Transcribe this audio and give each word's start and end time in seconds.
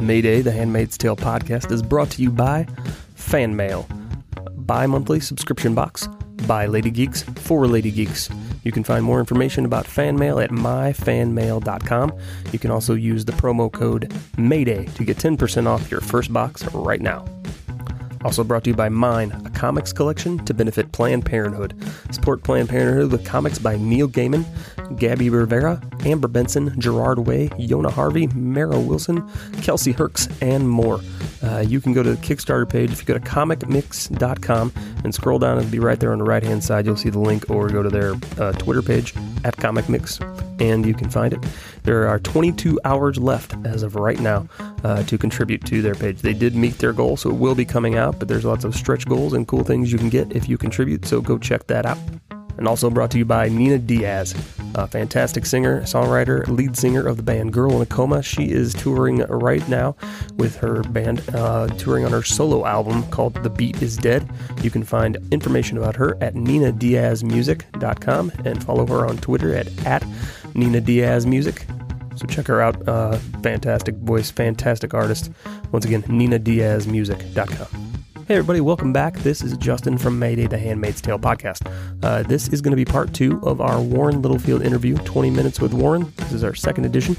Mayday, 0.00 0.42
the 0.42 0.52
Handmaid's 0.52 0.96
Tale 0.98 1.16
podcast, 1.16 1.70
is 1.70 1.82
brought 1.82 2.10
to 2.10 2.22
you 2.22 2.30
by 2.30 2.66
Fan 3.14 3.56
Mail, 3.56 3.86
bi 4.56 4.86
monthly 4.86 5.20
subscription 5.20 5.74
box 5.74 6.08
by 6.46 6.66
Lady 6.66 6.90
Geeks 6.90 7.22
for 7.22 7.66
Lady 7.66 7.90
Geeks. 7.90 8.30
You 8.62 8.72
can 8.72 8.84
find 8.84 9.04
more 9.04 9.20
information 9.20 9.64
about 9.64 9.86
fan 9.86 10.18
mail 10.18 10.38
at 10.38 10.50
myfanmail.com. 10.50 12.12
You 12.52 12.58
can 12.58 12.70
also 12.70 12.94
use 12.94 13.24
the 13.24 13.32
promo 13.32 13.72
code 13.72 14.12
MAYDAY 14.36 14.94
to 14.94 15.04
get 15.04 15.16
10% 15.16 15.66
off 15.66 15.90
your 15.90 16.00
first 16.00 16.32
box 16.32 16.64
right 16.74 17.00
now. 17.00 17.24
Also 18.24 18.44
brought 18.44 18.64
to 18.64 18.70
you 18.70 18.76
by 18.76 18.88
Mine, 18.88 19.32
a 19.46 19.50
comics 19.50 19.92
collection 19.92 20.44
to 20.44 20.52
benefit 20.52 20.92
Planned 20.92 21.24
Parenthood. 21.24 21.74
Support 22.10 22.42
Planned 22.42 22.68
Parenthood 22.68 23.12
with 23.12 23.24
comics 23.24 23.58
by 23.58 23.76
Neil 23.76 24.08
Gaiman, 24.08 24.44
Gabby 24.98 25.30
Rivera, 25.30 25.80
Amber 26.04 26.28
Benson, 26.28 26.78
Gerard 26.78 27.20
Way, 27.20 27.48
Yona 27.50 27.90
Harvey, 27.90 28.26
Mara 28.28 28.78
Wilson, 28.78 29.26
Kelsey 29.62 29.94
Herx, 29.94 30.30
and 30.42 30.68
more. 30.68 31.00
Uh, 31.42 31.60
you 31.60 31.80
can 31.80 31.92
go 31.92 32.02
to 32.02 32.14
the 32.14 32.20
Kickstarter 32.20 32.68
page. 32.68 32.92
If 32.92 33.00
you 33.00 33.06
go 33.06 33.14
to 33.14 33.20
comicmix.com 33.20 34.72
and 35.04 35.14
scroll 35.14 35.38
down, 35.38 35.58
it'll 35.58 35.70
be 35.70 35.78
right 35.78 35.98
there 35.98 36.12
on 36.12 36.18
the 36.18 36.24
right 36.24 36.42
hand 36.42 36.62
side. 36.62 36.86
You'll 36.86 36.96
see 36.96 37.10
the 37.10 37.18
link, 37.18 37.48
or 37.50 37.68
go 37.68 37.82
to 37.82 37.88
their 37.88 38.14
uh, 38.38 38.52
Twitter 38.52 38.82
page 38.82 39.14
at 39.44 39.56
Comic 39.56 39.88
Mix, 39.88 40.20
and 40.58 40.84
you 40.84 40.94
can 40.94 41.08
find 41.08 41.32
it. 41.32 41.40
There 41.84 42.06
are 42.08 42.18
22 42.18 42.78
hours 42.84 43.18
left 43.18 43.54
as 43.64 43.82
of 43.82 43.94
right 43.96 44.20
now 44.20 44.46
uh, 44.84 45.02
to 45.04 45.16
contribute 45.16 45.64
to 45.66 45.82
their 45.82 45.94
page. 45.94 46.20
They 46.20 46.34
did 46.34 46.54
meet 46.54 46.78
their 46.78 46.92
goal, 46.92 47.16
so 47.16 47.30
it 47.30 47.36
will 47.36 47.54
be 47.54 47.64
coming 47.64 47.96
out, 47.96 48.18
but 48.18 48.28
there's 48.28 48.44
lots 48.44 48.64
of 48.64 48.74
stretch 48.74 49.06
goals 49.06 49.32
and 49.32 49.48
cool 49.48 49.64
things 49.64 49.90
you 49.92 49.98
can 49.98 50.10
get 50.10 50.34
if 50.36 50.48
you 50.48 50.58
contribute, 50.58 51.06
so 51.06 51.20
go 51.20 51.38
check 51.38 51.66
that 51.68 51.86
out. 51.86 51.98
And 52.60 52.68
also 52.68 52.90
brought 52.90 53.10
to 53.12 53.18
you 53.18 53.24
by 53.24 53.48
Nina 53.48 53.78
Diaz, 53.78 54.34
a 54.74 54.86
fantastic 54.86 55.46
singer, 55.46 55.80
songwriter, 55.80 56.46
lead 56.46 56.76
singer 56.76 57.08
of 57.08 57.16
the 57.16 57.22
band 57.22 57.54
Girl 57.54 57.72
in 57.72 57.80
a 57.80 57.86
Coma. 57.86 58.22
She 58.22 58.50
is 58.50 58.74
touring 58.74 59.20
right 59.28 59.66
now 59.66 59.96
with 60.36 60.56
her 60.56 60.82
band, 60.82 61.22
uh, 61.34 61.68
touring 61.78 62.04
on 62.04 62.12
her 62.12 62.22
solo 62.22 62.66
album 62.66 63.02
called 63.04 63.42
The 63.42 63.48
Beat 63.48 63.80
Is 63.82 63.96
Dead. 63.96 64.30
You 64.62 64.70
can 64.70 64.84
find 64.84 65.16
information 65.30 65.78
about 65.78 65.96
her 65.96 66.22
at 66.22 66.34
ninadiazmusic.com 66.34 68.32
and 68.44 68.62
follow 68.62 68.86
her 68.86 69.06
on 69.06 69.16
Twitter 69.16 69.54
at, 69.54 69.86
at 69.86 70.04
Nina. 70.54 70.82
So 70.82 72.26
check 72.28 72.46
her 72.46 72.60
out. 72.60 72.86
Uh, 72.86 73.16
fantastic 73.42 73.94
voice, 73.96 74.30
fantastic 74.30 74.92
artist. 74.92 75.30
Once 75.72 75.86
again, 75.86 76.02
ninadiazmusic.com. 76.02 77.89
Hey, 78.30 78.36
everybody, 78.36 78.60
welcome 78.60 78.92
back. 78.92 79.16
This 79.16 79.42
is 79.42 79.56
Justin 79.56 79.98
from 79.98 80.20
Mayday, 80.20 80.46
the 80.46 80.56
Handmaid's 80.56 81.00
Tale 81.00 81.18
podcast. 81.18 81.68
Uh, 82.04 82.22
this 82.22 82.46
is 82.46 82.60
going 82.60 82.70
to 82.70 82.76
be 82.76 82.84
part 82.84 83.12
two 83.12 83.40
of 83.42 83.60
our 83.60 83.80
Warren 83.80 84.22
Littlefield 84.22 84.62
interview 84.62 84.96
20 84.98 85.30
Minutes 85.30 85.60
with 85.60 85.74
Warren. 85.74 86.12
This 86.14 86.34
is 86.34 86.44
our 86.44 86.54
second 86.54 86.84
edition. 86.84 87.16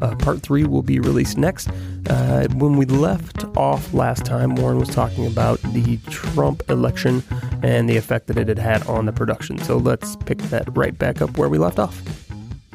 Uh, 0.00 0.16
part 0.16 0.40
three 0.40 0.64
will 0.64 0.80
be 0.80 1.00
released 1.00 1.36
next. 1.36 1.68
Uh, 2.08 2.48
when 2.54 2.78
we 2.78 2.86
left 2.86 3.44
off 3.58 3.92
last 3.92 4.24
time, 4.24 4.54
Warren 4.54 4.78
was 4.78 4.88
talking 4.88 5.26
about 5.26 5.60
the 5.74 5.98
Trump 6.08 6.62
election 6.70 7.22
and 7.62 7.86
the 7.86 7.98
effect 7.98 8.26
that 8.28 8.38
it 8.38 8.48
had 8.48 8.58
had 8.58 8.86
on 8.86 9.04
the 9.04 9.12
production. 9.12 9.58
So 9.58 9.76
let's 9.76 10.16
pick 10.16 10.38
that 10.44 10.66
right 10.74 10.98
back 10.98 11.20
up 11.20 11.36
where 11.36 11.50
we 11.50 11.58
left 11.58 11.78
off. 11.78 12.02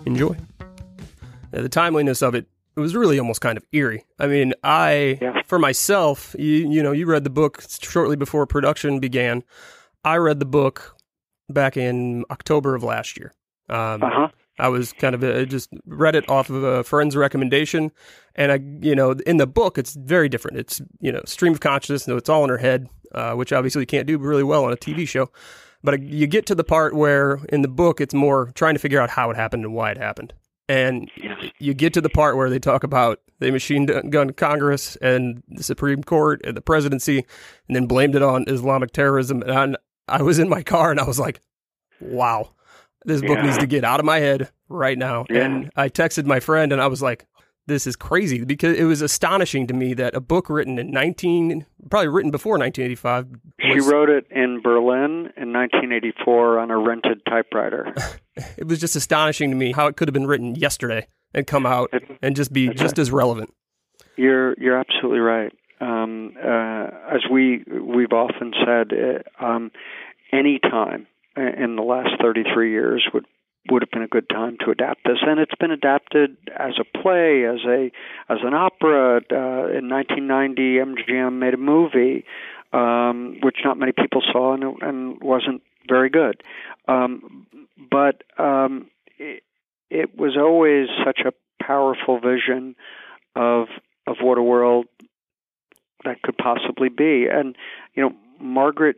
Enjoy. 0.06 0.38
The 1.50 1.68
timeliness 1.68 2.22
of 2.22 2.36
it 2.36 2.46
it 2.80 2.82
was 2.82 2.96
really 2.96 3.20
almost 3.20 3.42
kind 3.42 3.58
of 3.58 3.66
eerie. 3.74 4.06
I 4.18 4.28
mean, 4.28 4.54
I 4.64 5.20
yeah. 5.22 5.42
for 5.46 5.60
myself, 5.60 6.34
you 6.40 6.70
you 6.70 6.82
know, 6.82 6.94
you 6.94 7.06
read 7.06 7.26
the 7.26 7.30
book 7.30 7.64
shortly 7.82 8.16
before 8.16 8.48
production 8.48 9.00
began. 9.00 9.44
I 10.06 10.16
read 10.16 10.40
the 10.40 10.46
book 10.46 10.96
back 11.50 11.76
in 11.76 12.24
October 12.32 12.76
of 12.76 12.84
last 12.84 13.18
year. 13.18 13.34
Um, 13.68 14.02
uh-huh. 14.02 14.30
I 14.60 14.70
was 14.70 14.94
kind 14.94 15.14
of 15.14 15.24
uh, 15.24 15.46
just 15.46 15.70
read 15.86 16.16
it 16.16 16.30
off 16.30 16.50
of 16.50 16.64
a 16.64 16.84
friend's 16.84 17.16
recommendation, 17.18 17.92
and 18.36 18.52
I, 18.52 18.60
you 18.82 18.96
know, 18.96 19.12
in 19.12 19.38
the 19.38 19.48
book 19.48 19.78
it's 19.78 19.94
very 19.94 20.30
different. 20.30 20.58
It's 20.58 20.82
you 21.02 21.12
know 21.12 21.22
stream 21.26 21.54
of 21.54 21.60
consciousness, 21.60 22.08
no, 22.08 22.16
it's 22.16 22.30
all 22.30 22.46
in 22.46 22.50
her 22.50 22.58
head, 22.58 22.88
uh, 23.14 23.34
which 23.34 23.52
obviously 23.52 23.82
you 23.82 23.88
can't 23.88 24.08
do 24.08 24.18
really 24.18 24.44
well 24.44 24.64
on 24.64 24.72
a 24.72 24.78
TV 24.78 25.08
show. 25.08 25.30
But 25.84 26.02
you 26.02 26.28
get 26.28 26.46
to 26.48 26.56
the 26.56 26.64
part 26.64 26.94
where 26.94 27.40
in 27.50 27.62
the 27.62 27.68
book 27.68 28.00
it's 28.00 28.14
more 28.14 28.52
trying 28.56 28.76
to 28.76 28.80
figure 28.80 29.02
out 29.02 29.10
how 29.10 29.30
it 29.32 29.36
happened 29.36 29.66
and 29.66 29.74
why 29.74 29.92
it 29.92 29.98
happened. 29.98 30.34
And 30.70 31.10
you 31.58 31.74
get 31.74 31.94
to 31.96 32.02
the 32.02 32.10
part 32.10 32.38
where 32.38 32.50
they 32.50 32.60
talk 32.60 32.84
about 32.84 33.20
they 33.40 33.52
machine 33.52 33.86
gun 33.86 34.32
Congress 34.34 34.96
and 34.98 35.42
the 35.48 35.64
Supreme 35.64 36.04
Court 36.04 36.42
and 36.46 36.56
the 36.56 36.62
presidency, 36.62 37.26
and 37.68 37.76
then 37.76 37.88
blamed 37.88 38.16
it 38.16 38.22
on 38.22 38.46
Islamic 38.48 38.92
terrorism. 38.92 39.42
And 39.42 39.78
I 40.08 40.22
was 40.22 40.38
in 40.38 40.48
my 40.48 40.62
car 40.62 40.92
and 40.92 41.00
I 41.00 41.08
was 41.08 41.20
like, 41.20 41.42
wow, 42.00 42.52
this 43.04 43.22
book 43.22 43.38
yeah. 43.38 43.46
needs 43.46 43.58
to 43.58 43.68
get 43.68 43.84
out 43.84 44.00
of 44.00 44.06
my 44.06 44.20
head 44.20 44.52
right 44.68 44.98
now. 44.98 45.26
Yeah. 45.30 45.46
And 45.46 45.72
I 45.76 45.90
texted 45.90 46.26
my 46.26 46.40
friend 46.40 46.72
and 46.72 46.82
I 46.82 46.88
was 46.88 47.02
like, 47.02 47.26
this 47.70 47.88
is 47.88 47.96
crazy 47.96 48.44
because 48.44 48.78
it 48.78 48.84
was 48.84 49.02
astonishing 49.02 49.68
to 49.68 49.74
me 49.74 49.94
that 49.94 50.14
a 50.14 50.20
book 50.20 50.50
written 50.50 50.78
in 50.78 50.92
19 50.92 51.66
probably 51.90 52.10
written 52.10 52.32
before 52.32 52.58
1985 52.58 53.30
was, 53.30 53.40
she 53.62 53.90
wrote 53.90 54.10
it 54.10 54.26
in 54.30 54.62
berlin 54.62 55.32
in 55.38 55.54
1984 55.54 56.60
on 56.60 56.72
a 56.72 56.78
rented 56.78 57.22
typewriter. 57.26 57.94
It 58.58 58.68
was 58.68 58.80
just 58.80 58.96
astonishing 58.96 59.50
to 59.50 59.56
me 59.58 59.74
how 59.74 59.88
it 59.88 59.98
could 59.98 60.08
have 60.08 60.14
been 60.14 60.26
written 60.26 60.56
yesterday 60.56 61.08
and 61.34 61.46
come 61.46 61.66
out 61.66 61.92
and 62.22 62.34
just 62.34 62.54
be 62.54 62.70
just 62.70 62.98
right. 62.98 63.00
as 63.00 63.12
relevant. 63.12 63.54
You're 64.16 64.56
you're 64.58 64.78
absolutely 64.78 65.20
right. 65.20 65.52
Um, 65.82 66.36
uh, 66.42 66.88
as 67.14 67.22
we 67.30 67.66
we've 67.68 68.14
often 68.14 68.54
said 68.66 68.94
uh, 68.94 69.46
um, 69.46 69.72
any 70.32 70.60
time 70.60 71.08
in 71.36 71.76
the 71.76 71.84
last 71.84 72.10
33 72.22 72.72
years 72.72 73.06
would 73.14 73.26
would 73.70 73.82
have 73.82 73.92
been 73.92 74.02
a 74.02 74.08
good 74.08 74.30
time 74.30 74.58
to 74.64 74.72
adapt 74.72 75.04
this, 75.06 75.18
and 75.22 75.40
it's 75.40 75.56
been 75.60 75.72
adapted 75.72 76.38
as 76.58 76.74
a 76.80 76.98
play, 76.98 77.46
as 77.46 77.60
a 77.68 77.92
as 78.30 78.40
an 78.44 78.54
opera. 78.54 79.22
Uh, 79.32 79.78
in 79.78 79.90
1990, 79.90 80.78
MGM 80.78 81.34
made 81.40 81.54
a 81.54 81.58
movie, 81.58 82.26
um, 82.74 83.38
which 83.42 83.58
not 83.64 83.78
many 83.78 83.92
people 83.92 84.22
saw 84.32 84.54
and, 84.54 84.64
and 84.82 85.22
wasn't 85.22 85.62
very 85.88 86.10
good. 86.10 86.42
Um, 86.88 87.48
but 87.92 88.24
um, 88.38 88.90
it, 89.18 89.44
it 89.90 90.18
was 90.18 90.38
always 90.38 90.88
such 91.06 91.22
a 91.26 91.34
powerful 91.64 92.20
vision 92.20 92.76
of 93.36 93.68
of 94.08 94.18
what 94.22 94.38
a 94.38 94.44
world 94.44 94.88
that 96.06 96.22
could 96.22 96.38
possibly 96.38 96.90
be, 96.90 97.28
and 97.28 97.56
you 97.94 98.04
know, 98.04 98.16
Margaret 98.40 98.98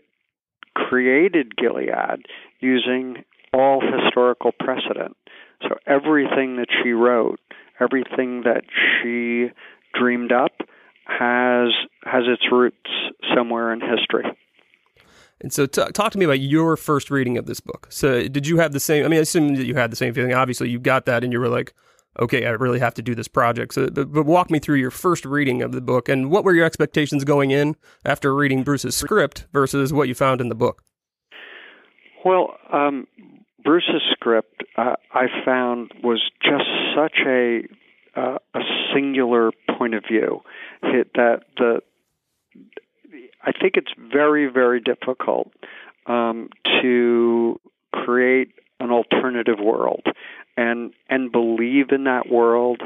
created 0.76 1.56
Gilead 1.58 2.26
using 2.60 3.26
all 3.54 3.82
historical 3.82 4.52
precedent. 4.52 5.16
So 5.62 5.76
everything 5.86 6.58
that 6.58 6.68
she 6.82 6.92
wrote, 6.92 7.40
everything 7.80 8.44
that 8.44 8.64
she 8.74 9.52
dreamed 9.94 10.32
up 10.32 10.52
has 11.06 11.70
has 12.04 12.24
its 12.28 12.44
roots 12.52 12.90
somewhere 13.36 13.74
in 13.74 13.82
history. 13.82 14.26
And 15.42 15.52
so, 15.52 15.66
t- 15.66 15.84
talk 15.94 16.12
to 16.12 16.20
me 16.20 16.26
about 16.26 16.40
your 16.40 16.78
first 16.78 17.10
reading 17.10 17.38
of 17.38 17.48
this 17.48 17.60
book. 17.60 17.88
So, 17.90 18.28
did 18.28 18.46
you 18.46 18.58
have 18.58 18.74
the 18.74 18.80
same? 18.80 19.04
I 19.04 19.08
mean, 19.08 19.18
I 19.18 19.24
assume 19.24 19.56
that 19.56 19.66
you 19.66 19.76
had 19.76 19.92
the 19.92 19.96
same 19.96 20.14
feeling. 20.14 20.34
Obviously, 20.34 20.70
you 20.70 20.80
got 20.80 21.06
that, 21.08 21.24
and 21.24 21.34
you 21.34 21.40
were 21.40 21.50
like, 21.50 21.74
"Okay, 22.20 22.46
I 22.46 22.52
really 22.52 22.80
have 22.80 22.94
to 22.96 23.02
do 23.02 23.16
this 23.16 23.28
project." 23.28 23.74
So, 23.74 23.90
but, 23.90 24.12
but 24.12 24.28
walk 24.28 24.52
me 24.52 24.60
through 24.60 24.78
your 24.78 24.92
first 24.92 25.26
reading 25.26 25.64
of 25.64 25.72
the 25.72 25.82
book, 25.82 26.10
and 26.10 26.30
what 26.30 26.44
were 26.44 26.54
your 26.54 26.66
expectations 26.66 27.24
going 27.24 27.50
in 27.50 27.76
after 28.06 28.36
reading 28.36 28.64
Bruce's 28.64 28.96
script 28.96 29.48
versus 29.52 29.92
what 29.92 30.08
you 30.08 30.14
found 30.14 30.42
in 30.42 30.50
the 30.50 30.56
book? 30.56 30.84
Well, 32.24 32.56
um, 32.72 33.08
Bruce's 33.64 34.02
script, 34.12 34.64
uh, 34.78 34.96
I 35.14 35.28
found, 35.46 35.92
was 36.04 36.22
just 36.42 36.66
such 36.96 37.18
a 37.26 37.68
uh, 38.16 38.38
a 38.54 38.60
singular 38.94 39.52
point 39.78 39.94
of 39.94 40.04
view. 40.10 40.42
That 40.82 41.42
the 41.58 41.82
I 43.44 43.52
think 43.52 43.76
it's 43.76 43.92
very 43.98 44.48
very 44.48 44.82
difficult 44.82 45.52
um, 46.06 46.50
to 46.82 47.60
create 47.94 48.54
an 48.80 48.92
alternative 48.92 49.60
world 49.62 50.04
and 50.58 50.94
and 51.10 51.32
believe 51.32 51.92
in 51.92 52.06
that 52.06 52.30
world 52.30 52.82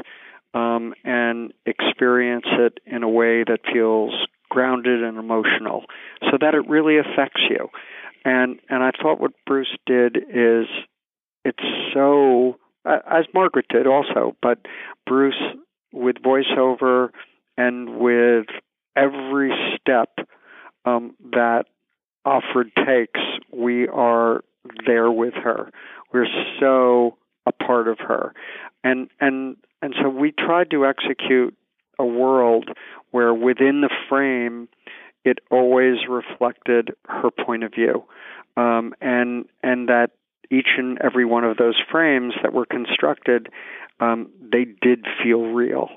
um, 0.54 0.94
and 1.04 1.52
experience 1.64 2.46
it 2.46 2.78
in 2.86 3.02
a 3.02 3.08
way 3.08 3.44
that 3.44 3.60
feels 3.72 4.14
grounded 4.56 5.02
and 5.04 5.18
emotional, 5.18 5.84
so 6.30 6.38
that 6.40 6.54
it 6.54 6.66
really 6.66 6.96
affects 6.96 7.42
you. 7.50 7.68
And 8.24 8.58
and 8.70 8.82
I 8.82 8.90
thought 8.90 9.20
what 9.20 9.32
Bruce 9.46 9.76
did 9.84 10.16
is 10.16 10.66
it's 11.44 11.62
so 11.92 12.56
as 12.86 13.26
Margaret 13.34 13.66
did 13.68 13.86
also, 13.86 14.34
but 14.40 14.58
Bruce 15.06 15.42
with 15.92 16.16
voiceover 16.16 17.10
and 17.58 17.98
with 17.98 18.46
every 18.96 19.52
step 19.78 20.08
um, 20.86 21.14
that 21.32 21.64
Offred 22.26 22.70
takes, 22.86 23.20
we 23.52 23.86
are 23.88 24.42
there 24.86 25.10
with 25.10 25.34
her. 25.34 25.70
We're 26.14 26.28
so 26.58 27.18
a 27.44 27.52
part 27.52 27.88
of 27.88 27.98
her, 27.98 28.32
and 28.82 29.10
and 29.20 29.56
and 29.82 29.94
so 30.00 30.08
we 30.08 30.32
tried 30.32 30.70
to 30.70 30.86
execute 30.86 31.54
a 31.98 32.04
world 32.04 32.70
where 33.10 33.32
within 33.34 33.80
the 33.80 33.90
frame 34.08 34.68
it 35.24 35.38
always 35.50 36.06
reflected 36.08 36.90
her 37.08 37.30
point 37.30 37.64
of 37.64 37.74
view, 37.74 38.04
um, 38.56 38.94
and 39.00 39.46
and 39.62 39.88
that 39.88 40.12
each 40.50 40.68
and 40.78 40.98
every 41.02 41.24
one 41.24 41.44
of 41.44 41.56
those 41.56 41.74
frames 41.90 42.34
that 42.42 42.52
were 42.52 42.66
constructed, 42.66 43.48
um, 43.98 44.30
they 44.40 44.64
did 44.64 45.04
feel 45.22 45.42
real. 45.46 45.88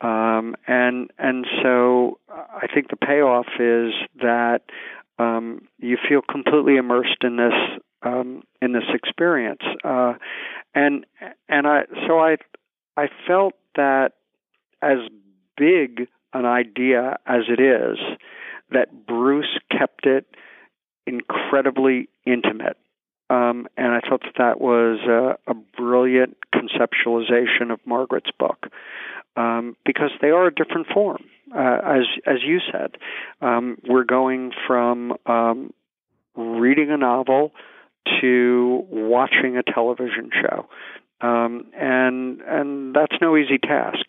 Um, 0.00 0.56
and 0.66 1.10
and 1.18 1.46
so 1.62 2.18
I 2.28 2.66
think 2.72 2.88
the 2.90 2.96
payoff 2.96 3.46
is 3.60 3.92
that 4.20 4.62
um, 5.18 5.62
you 5.78 5.96
feel 6.08 6.22
completely 6.22 6.76
immersed 6.76 7.22
in 7.22 7.36
this 7.36 7.54
um, 8.02 8.42
in 8.60 8.72
this 8.72 8.88
experience, 8.92 9.62
uh, 9.84 10.14
and 10.74 11.06
and 11.48 11.68
I 11.68 11.84
so 12.08 12.18
I 12.18 12.38
I 12.96 13.08
felt 13.28 13.54
that 13.76 14.14
as 14.82 14.98
big 15.56 16.08
an 16.32 16.46
idea 16.46 17.18
as 17.26 17.42
it 17.48 17.60
is, 17.60 17.98
that 18.70 19.06
Bruce 19.06 19.58
kept 19.70 20.06
it 20.06 20.26
incredibly 21.06 22.08
intimate. 22.24 22.76
Um, 23.28 23.66
and 23.76 23.92
I 23.92 24.00
thought 24.00 24.22
that 24.22 24.34
that 24.38 24.60
was 24.60 25.00
a, 25.08 25.50
a 25.50 25.54
brilliant 25.54 26.36
conceptualization 26.54 27.72
of 27.72 27.80
Margaret's 27.86 28.30
book 28.38 28.66
um, 29.36 29.76
because 29.84 30.10
they 30.20 30.28
are 30.28 30.46
a 30.46 30.54
different 30.54 30.86
form. 30.92 31.24
Uh, 31.54 31.78
as 31.84 32.04
as 32.26 32.36
you 32.46 32.60
said, 32.70 32.96
um, 33.40 33.78
we're 33.88 34.04
going 34.04 34.52
from 34.66 35.14
um, 35.26 35.72
reading 36.34 36.90
a 36.90 36.96
novel 36.96 37.52
to 38.20 38.84
watching 38.90 39.56
a 39.56 39.62
television 39.62 40.30
show, 40.32 40.66
um, 41.20 41.66
and 41.78 42.40
and 42.42 42.94
that's 42.94 43.16
no 43.20 43.36
easy 43.36 43.58
task. 43.58 44.06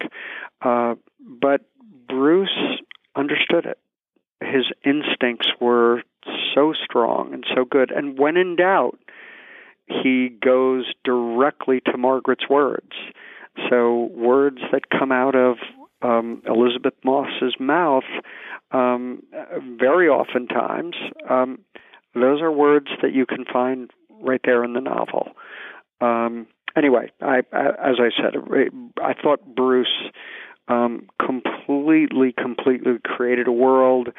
Uh, 0.61 0.95
but 1.43 1.59
Bruce 2.07 2.79
understood 3.17 3.65
it. 3.65 3.77
His 4.39 4.63
instincts 4.85 5.49
were 5.59 6.03
so 6.55 6.73
strong 6.73 7.33
and 7.33 7.45
so 7.53 7.65
good, 7.65 7.91
and 7.91 8.17
when 8.17 8.37
in 8.37 8.55
doubt, 8.55 8.97
he 9.87 10.29
goes 10.29 10.85
directly 11.03 11.81
to 11.85 11.97
Margaret's 11.97 12.47
words. 12.49 12.93
So 13.69 14.09
words 14.15 14.59
that 14.71 14.89
come 14.89 15.11
out 15.11 15.35
of 15.35 15.57
um, 16.01 16.41
Elisabeth 16.47 16.93
Moss's 17.03 17.55
mouth, 17.59 18.03
um, 18.71 19.21
very 19.77 20.07
oftentimes, 20.07 20.95
um, 21.29 21.59
those 22.15 22.41
are 22.41 22.51
words 22.51 22.87
that 23.01 23.13
you 23.13 23.25
can 23.25 23.43
find 23.51 23.91
right 24.21 24.41
there 24.45 24.63
in 24.63 24.73
the 24.73 24.81
novel. 24.81 25.31
Um, 25.99 26.47
anyway, 26.77 27.11
I, 27.21 27.41
I, 27.51 27.67
as 27.83 27.95
I 27.99 28.09
said, 28.15 28.33
I 29.01 29.13
thought 29.13 29.55
Bruce 29.55 29.87
um, 30.67 31.07
completely, 31.23 32.33
completely 32.33 32.93
created 33.03 33.47
a 33.47 33.51
world, 33.51 34.09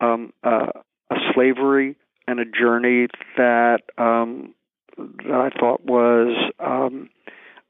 um, 0.00 0.32
uh, 0.44 0.68
a 1.10 1.16
slavery, 1.34 1.96
and 2.26 2.40
a 2.40 2.44
journey 2.44 3.08
that 3.36 3.80
um, 3.96 4.54
that 4.96 5.50
I 5.52 5.58
thought 5.58 5.84
was 5.84 6.36
um, 6.58 7.08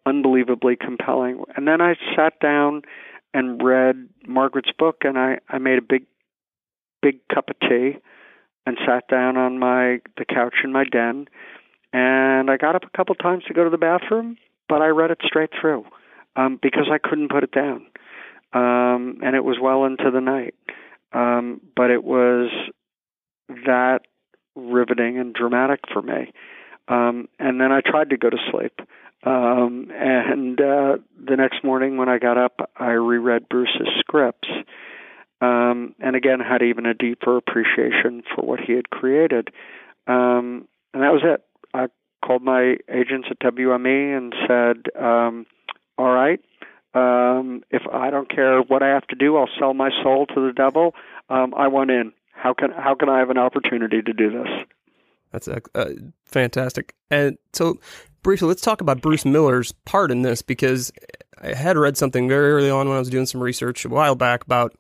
unbelievably 0.07 0.77
compelling. 0.77 1.45
And 1.57 1.69
then 1.69 1.81
I 1.81 1.95
sat 2.17 2.41
down 2.41 2.83
and 3.35 3.63
read 3.63 4.09
Margaret's 4.27 4.73
book, 4.79 4.99
and 5.03 5.19
I, 5.19 5.39
I 5.49 5.59
made 5.59 5.79
a 5.79 5.83
big, 5.83 6.05
big 7.03 7.21
cup 7.33 7.51
of 7.51 7.61
tea 7.61 7.99
and 8.67 8.77
sat 8.87 9.09
down 9.09 9.37
on 9.37 9.59
my 9.59 10.01
the 10.17 10.25
couch 10.29 10.57
in 10.65 10.73
my 10.73 10.85
den. 10.85 11.27
And 11.93 12.51
I 12.51 12.57
got 12.57 12.75
up 12.75 12.85
a 12.85 12.97
couple 12.97 13.15
times 13.15 13.45
to 13.45 13.55
go 13.55 13.65
to 13.65 13.71
the 13.71 13.79
bathroom, 13.79 14.37
but 14.69 14.83
I 14.83 14.89
read 14.89 15.11
it 15.11 15.19
straight 15.25 15.51
through 15.59 15.85
um, 16.37 16.59
because 16.61 16.89
I 16.93 16.99
couldn't 16.99 17.31
put 17.31 17.45
it 17.45 17.53
down. 17.53 17.87
Um, 18.53 19.19
and 19.23 19.37
it 19.37 19.45
was 19.45 19.59
well 19.61 19.85
into 19.85 20.11
the 20.11 20.21
night. 20.21 20.55
Um, 21.13 21.61
but 21.77 21.91
it 21.91 22.05
was 22.05 22.51
that 23.49 24.01
riveting 24.55 25.19
and 25.19 25.35
dramatic 25.35 25.81
for 25.93 26.03
me. 26.03 26.33
Um, 26.89 27.29
and 27.39 27.61
then 27.61 27.73
I 27.73 27.81
tried 27.81 28.11
to 28.11 28.17
go 28.17 28.31
to 28.31 28.37
sleep. 28.51 28.81
Um, 29.25 29.91
and 29.93 30.61
uh, 30.61 30.99
the 31.23 31.37
next 31.37 31.65
morning 31.65 31.97
when 31.97 32.09
I 32.09 32.19
got 32.19 32.39
up, 32.39 32.71
I 32.77 32.91
reread 32.91 33.49
Bruce's 33.49 33.89
scripts. 33.99 34.49
Um, 35.41 35.95
and 36.01 36.17
again, 36.17 36.41
had 36.41 36.63
even 36.63 36.87
a 36.87 36.95
deeper 36.95 37.37
appreciation 37.37 38.23
for 38.35 38.45
what 38.45 38.61
he 38.61 38.73
had 38.73 38.91
created. 38.91 39.49
Um, 40.07 40.67
and 40.95 41.03
that 41.03 41.13
was 41.13 41.23
it. 41.25 41.45
I 41.75 41.87
called 42.25 42.43
my 42.43 42.77
agents 42.89 43.29
at 43.31 43.39
WME 43.41 44.17
and 44.17 44.35
said, 44.47 45.01
um, 45.01 45.47
All 45.97 46.13
right, 46.13 46.41
um, 46.99 47.63
if 47.71 47.83
I 47.93 48.11
don't 48.11 48.29
care 48.29 48.61
what 48.61 48.83
I 48.83 48.89
have 48.89 49.07
to 49.09 49.17
do, 49.17 49.37
I'll 49.37 49.49
sell 49.59 49.75
my 49.75 49.91
soul 50.03 50.27
to 50.27 50.47
the 50.47 50.53
devil. 50.53 50.95
Um, 51.29 51.55
I 51.55 51.69
want 51.69 51.91
in. 51.91 52.13
How 52.33 52.55
can 52.55 52.71
how 52.71 52.95
can 52.95 53.09
I 53.09 53.19
have 53.19 53.31
an 53.31 53.39
opportunity 53.39 54.01
to 54.01 54.13
do 54.13 54.31
this? 54.31 54.49
That's 55.33 55.49
uh, 55.49 55.95
fantastic. 56.25 56.95
And 57.11 57.37
so, 57.53 57.79
briefly, 58.23 58.49
let's 58.49 58.63
talk 58.63 58.81
about 58.81 59.03
Bruce 59.03 59.25
Miller's 59.25 59.73
part 59.85 60.11
in 60.11 60.23
this 60.23 60.43
because 60.43 60.93
I 61.41 61.55
had 61.55 61.77
read 61.77 61.97
something 61.97 62.29
very 62.29 62.53
early 62.53 62.71
on 62.71 62.89
when 62.89 62.97
I 62.97 63.01
was 63.01 63.11
doing 63.11 63.27
some 63.27 63.43
research 63.43 63.85
a 63.85 63.89
while 63.89 64.15
back 64.15 64.45
about 64.45 64.75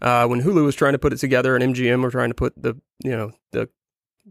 uh, 0.00 0.26
when 0.26 0.42
Hulu 0.42 0.64
was 0.64 0.76
trying 0.76 0.92
to 0.92 0.98
put 0.98 1.12
it 1.12 1.18
together 1.18 1.56
and 1.56 1.74
MGM 1.74 2.02
were 2.02 2.10
trying 2.10 2.30
to 2.30 2.34
put 2.34 2.60
the 2.60 2.74
you 3.02 3.16
know 3.16 3.32
the 3.52 3.68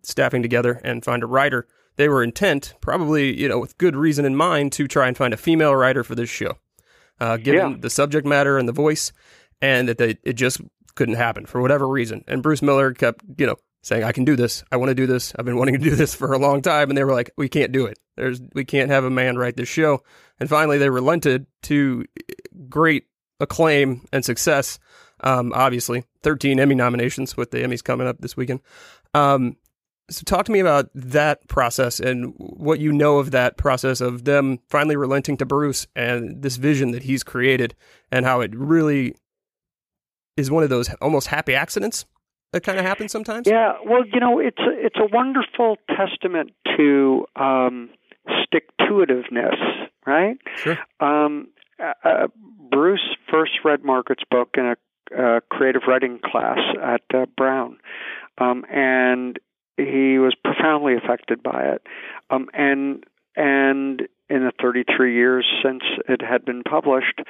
staffing 0.03 0.41
together 0.41 0.79
and 0.83 1.03
find 1.03 1.23
a 1.23 1.27
writer. 1.27 1.67
They 1.97 2.07
were 2.07 2.23
intent, 2.23 2.75
probably 2.79 3.37
you 3.37 3.49
know 3.49 3.59
with 3.59 3.77
good 3.77 3.95
reason 3.95 4.23
in 4.23 4.35
mind, 4.35 4.71
to 4.73 4.87
try 4.87 5.07
and 5.07 5.17
find 5.17 5.33
a 5.33 5.37
female 5.37 5.75
writer 5.75 6.03
for 6.03 6.15
this 6.15 6.29
show, 6.29 6.57
uh, 7.19 7.37
given 7.37 7.71
yeah. 7.71 7.77
the 7.79 7.89
subject 7.89 8.27
matter 8.27 8.57
and 8.57 8.67
the 8.67 8.73
voice, 8.73 9.11
and 9.61 9.87
that 9.87 9.97
they, 9.97 10.17
it 10.23 10.33
just 10.33 10.61
couldn't 10.95 11.15
happen 11.15 11.45
for 11.45 11.61
whatever 11.61 11.87
reason. 11.87 12.23
And 12.27 12.41
Bruce 12.41 12.61
Miller 12.61 12.93
kept 12.93 13.23
you 13.37 13.45
know 13.45 13.57
saying, 13.87 14.03
I 14.03 14.11
can 14.11 14.25
do 14.25 14.35
this. 14.35 14.63
I 14.71 14.77
want 14.77 14.89
to 14.89 14.95
do 14.95 15.07
this. 15.07 15.33
I've 15.37 15.45
been 15.45 15.57
wanting 15.57 15.75
to 15.75 15.89
do 15.89 15.95
this 15.95 16.13
for 16.15 16.33
a 16.33 16.37
long 16.37 16.61
time. 16.61 16.89
And 16.89 16.97
they 16.97 17.03
were 17.03 17.13
like, 17.13 17.31
we 17.37 17.49
can't 17.49 17.71
do 17.71 17.85
it. 17.85 17.97
There's, 18.15 18.41
we 18.53 18.65
can't 18.65 18.91
have 18.91 19.03
a 19.03 19.09
man 19.09 19.37
write 19.37 19.55
this 19.55 19.69
show. 19.69 20.03
And 20.39 20.49
finally, 20.49 20.77
they 20.77 20.89
relented 20.89 21.47
to 21.63 22.05
great 22.69 23.05
acclaim 23.39 24.05
and 24.11 24.25
success. 24.25 24.79
Um, 25.21 25.51
obviously, 25.55 26.03
13 26.23 26.59
Emmy 26.59 26.75
nominations 26.75 27.37
with 27.37 27.51
the 27.51 27.59
Emmys 27.59 27.83
coming 27.83 28.07
up 28.07 28.19
this 28.19 28.37
weekend. 28.37 28.61
Um, 29.13 29.57
so, 30.09 30.23
talk 30.25 30.45
to 30.45 30.51
me 30.51 30.59
about 30.59 30.89
that 30.93 31.47
process 31.47 31.99
and 31.99 32.33
what 32.37 32.79
you 32.79 32.91
know 32.91 33.19
of 33.19 33.31
that 33.31 33.57
process 33.57 34.01
of 34.01 34.23
them 34.23 34.59
finally 34.69 34.95
relenting 34.95 35.37
to 35.37 35.45
Bruce 35.45 35.87
and 35.95 36.41
this 36.41 36.57
vision 36.57 36.91
that 36.91 37.03
he's 37.03 37.23
created, 37.23 37.75
and 38.11 38.25
how 38.25 38.41
it 38.41 38.55
really 38.55 39.15
is 40.37 40.51
one 40.51 40.63
of 40.63 40.69
those 40.69 40.93
almost 41.01 41.27
happy 41.27 41.55
accidents 41.55 42.05
that 42.53 42.61
kind 42.61 42.79
of 42.79 42.85
happens 42.85 43.11
sometimes? 43.11 43.47
Yeah, 43.47 43.73
well, 43.85 44.05
you 44.05 44.19
know, 44.19 44.39
it's 44.39 44.59
a, 44.59 44.71
it's 44.73 44.97
a 44.97 45.07
wonderful 45.11 45.77
testament 45.89 46.51
to 46.77 47.25
um, 47.35 47.89
stick 48.43 48.69
to 48.79 49.05
itiveness, 49.05 49.55
right? 50.05 50.37
Sure. 50.55 50.77
Um, 50.99 51.49
uh, 51.79 51.93
uh, 52.03 52.27
Bruce 52.71 53.15
first 53.29 53.51
read 53.63 53.83
Margaret's 53.83 54.23
book 54.29 54.55
in 54.57 54.65
a 54.65 54.75
uh, 55.17 55.39
creative 55.49 55.83
writing 55.87 56.19
class 56.23 56.59
at 56.81 57.01
uh, 57.13 57.25
Brown, 57.37 57.77
um, 58.39 58.65
and 58.69 59.39
he 59.77 60.17
was 60.17 60.35
profoundly 60.43 60.95
affected 60.95 61.41
by 61.41 61.63
it. 61.63 61.81
Um, 62.29 62.49
and 62.53 63.03
and 63.35 64.01
in 64.29 64.43
the 64.43 64.51
33 64.59 65.13
years 65.13 65.45
since 65.63 65.83
it 66.09 66.21
had 66.21 66.43
been 66.43 66.63
published, 66.63 67.21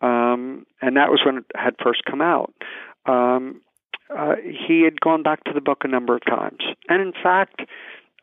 um, 0.00 0.64
and 0.80 0.96
that 0.96 1.10
was 1.10 1.20
when 1.26 1.38
it 1.38 1.44
had 1.54 1.74
first 1.82 2.02
come 2.08 2.22
out. 2.22 2.54
Um, 3.04 3.60
uh, 4.16 4.36
he 4.42 4.82
had 4.82 5.00
gone 5.00 5.24
back 5.24 5.42
to 5.44 5.52
the 5.52 5.60
book 5.60 5.78
a 5.82 5.88
number 5.88 6.14
of 6.14 6.24
times, 6.24 6.60
and 6.88 7.02
in 7.02 7.12
fact, 7.12 7.62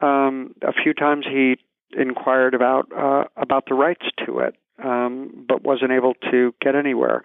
um, 0.02 0.56
a 0.62 0.72
few 0.72 0.94
times 0.94 1.25
he 1.30 1.58
inquired 1.98 2.54
about 2.54 2.92
uh, 2.98 3.25
about 3.36 3.66
the 3.68 3.75
rights 3.75 4.06
to 4.25 4.40
it, 4.40 4.56
um, 4.84 5.46
but 5.48 5.63
wasn't 5.63 5.92
able 5.92 6.13
to 6.32 6.54
get 6.62 6.75
anywhere. 6.75 7.24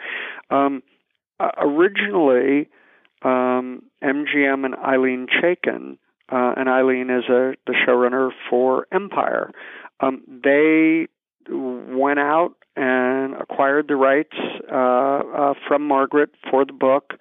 Um, 0.51 0.83
uh, 1.41 1.51
originally, 1.59 2.69
um, 3.23 3.83
MGM 4.03 4.65
and 4.65 4.75
Ilene 4.75 5.29
Chaiken, 5.29 5.99
uh, 6.31 6.55
and 6.57 6.69
Ilene 6.69 7.19
is 7.19 7.25
a 7.29 7.55
the 7.67 7.75
showrunner 7.87 8.31
for 8.51 8.87
Empire. 8.93 9.51
Um, 10.01 10.23
they 10.29 11.09
went 11.51 12.19
out 12.19 12.55
and 12.77 13.35
acquired 13.35 13.89
the 13.89 13.97
rights 13.97 14.37
uh, 14.71 14.75
uh, 14.75 15.55
from 15.67 15.87
Margaret 15.87 16.31
for 16.51 16.65
the 16.65 16.73
book 16.73 17.15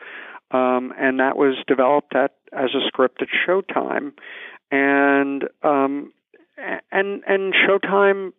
um, 0.52 0.94
and 0.98 1.20
that 1.20 1.38
was 1.38 1.56
developed 1.68 2.16
at 2.16 2.32
as 2.54 2.70
a 2.74 2.88
script 2.88 3.22
at 3.22 3.28
Showtime, 3.28 4.14
and 4.72 5.44
um, 5.62 6.14
and 6.92 7.24
and 7.28 7.54
Showtime 7.54 8.32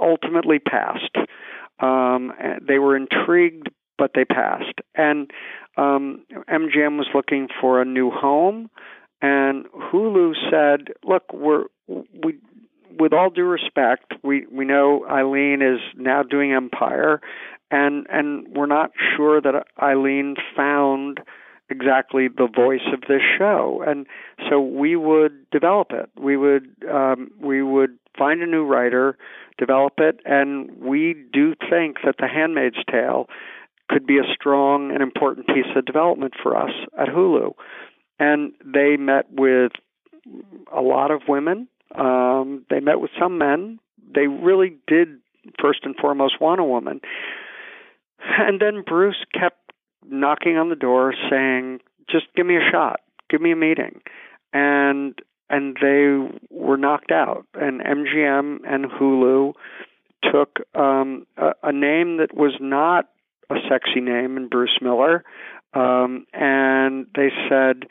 ultimately 0.00 0.58
passed. 0.58 1.16
Um, 1.78 2.32
they 2.66 2.78
were 2.78 2.96
intrigued, 2.96 3.68
but 3.98 4.12
they 4.14 4.24
passed, 4.24 4.80
and 4.96 5.30
um, 5.76 6.24
MGM 6.50 6.98
was 6.98 7.08
looking 7.14 7.48
for 7.60 7.80
a 7.80 7.84
new 7.84 8.10
home, 8.10 8.68
and 9.22 9.64
Hulu 9.66 10.34
said, 10.50 10.94
"Look, 11.04 11.32
we're 11.32 11.64
we." 11.88 12.38
With 12.98 13.14
all 13.14 13.30
due 13.30 13.46
respect, 13.46 14.12
we, 14.22 14.44
we 14.52 14.66
know 14.66 15.06
Ilene 15.08 15.62
is 15.62 15.80
now 15.96 16.22
doing 16.22 16.52
Empire, 16.52 17.22
and 17.70 18.06
and 18.10 18.46
we're 18.54 18.66
not 18.66 18.90
sure 19.16 19.40
that 19.40 19.66
Ilene 19.80 20.36
found 20.54 21.20
exactly 21.70 22.28
the 22.28 22.48
voice 22.54 22.86
of 22.92 23.00
this 23.08 23.22
show 23.38 23.82
and 23.86 24.06
so 24.50 24.60
we 24.60 24.94
would 24.94 25.32
develop 25.50 25.90
it 25.90 26.10
we 26.20 26.36
would 26.36 26.66
um, 26.92 27.30
we 27.40 27.62
would 27.62 27.96
find 28.18 28.42
a 28.42 28.46
new 28.46 28.62
writer 28.62 29.16
develop 29.56 29.94
it 29.96 30.20
and 30.26 30.70
we 30.78 31.16
do 31.32 31.54
think 31.70 31.96
that 32.04 32.16
the 32.18 32.28
handmaid's 32.28 32.84
tale 32.90 33.26
could 33.88 34.06
be 34.06 34.18
a 34.18 34.34
strong 34.34 34.90
and 34.92 35.02
important 35.02 35.46
piece 35.46 35.66
of 35.76 35.84
development 35.84 36.34
for 36.42 36.56
us 36.56 36.70
at 36.98 37.08
Hulu. 37.08 37.52
And 38.22 38.52
they 38.64 38.96
met 38.96 39.26
with 39.32 39.72
a 40.72 40.80
lot 40.80 41.10
of 41.10 41.22
women. 41.26 41.66
Um, 41.92 42.64
they 42.70 42.78
met 42.78 43.00
with 43.00 43.10
some 43.18 43.36
men. 43.36 43.80
They 44.14 44.28
really 44.28 44.76
did 44.86 45.18
first 45.60 45.80
and 45.82 45.96
foremost 45.96 46.40
want 46.40 46.60
a 46.60 46.64
woman. 46.64 47.00
And 48.38 48.60
then 48.60 48.84
Bruce 48.86 49.24
kept 49.34 49.72
knocking 50.08 50.56
on 50.56 50.68
the 50.68 50.76
door 50.76 51.12
saying, 51.28 51.80
"Just 52.08 52.26
give 52.36 52.46
me 52.46 52.56
a 52.56 52.70
shot. 52.70 53.00
Give 53.28 53.40
me 53.40 53.50
a 53.50 53.56
meeting." 53.56 54.00
And 54.52 55.18
and 55.50 55.76
they 55.82 56.06
were 56.50 56.76
knocked 56.76 57.10
out. 57.10 57.44
And 57.54 57.80
MGM 57.80 58.60
and 58.64 58.84
Hulu 58.84 59.54
took 60.22 60.60
um, 60.76 61.26
a, 61.36 61.54
a 61.64 61.72
name 61.72 62.18
that 62.18 62.34
was 62.34 62.52
not 62.60 63.08
a 63.50 63.56
sexy 63.68 64.00
name 64.00 64.36
in 64.36 64.48
Bruce 64.48 64.78
Miller, 64.80 65.24
um, 65.74 66.26
and 66.32 67.06
they 67.16 67.30
said, 67.48 67.84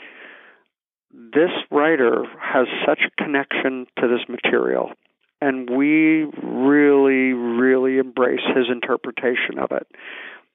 "This 1.13 1.51
writer 1.69 2.25
has 2.39 2.67
such 2.85 3.01
a 3.05 3.23
connection 3.23 3.87
to 3.99 4.07
this 4.07 4.27
material." 4.27 4.91
And 5.41 5.69
we 5.69 6.25
really, 6.43 7.33
really 7.33 7.97
embrace 7.97 8.45
his 8.55 8.69
interpretation 8.69 9.57
of 9.57 9.71
it. 9.71 9.87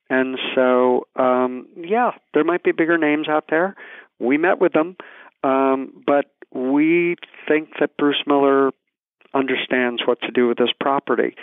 And 0.08 0.38
so, 0.54 1.08
um, 1.16 1.66
yeah, 1.76 2.12
there 2.34 2.44
might 2.44 2.62
be 2.62 2.70
bigger 2.70 2.96
names 2.96 3.28
out 3.28 3.46
there. 3.50 3.74
We 4.20 4.38
met 4.38 4.60
with 4.60 4.72
them, 4.72 4.96
um, 5.42 5.92
but 6.06 6.26
we 6.52 7.16
think 7.48 7.70
that 7.80 7.96
Bruce 7.96 8.22
Miller 8.26 8.70
understands 9.34 10.02
what 10.06 10.20
to 10.22 10.30
do 10.30 10.46
with 10.46 10.58
this 10.58 10.72
property. 10.80 11.34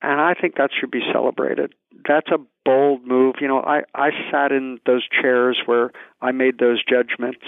And 0.00 0.20
I 0.20 0.34
think 0.34 0.56
that 0.56 0.70
should 0.78 0.90
be 0.90 1.02
celebrated. 1.12 1.74
That's 2.08 2.28
a 2.30 2.38
bold 2.64 3.06
move. 3.06 3.36
You 3.40 3.48
know, 3.48 3.60
I, 3.60 3.82
I 3.94 4.10
sat 4.30 4.52
in 4.52 4.78
those 4.86 5.06
chairs 5.08 5.58
where 5.66 5.90
I 6.22 6.32
made 6.32 6.58
those 6.58 6.82
judgments 6.84 7.44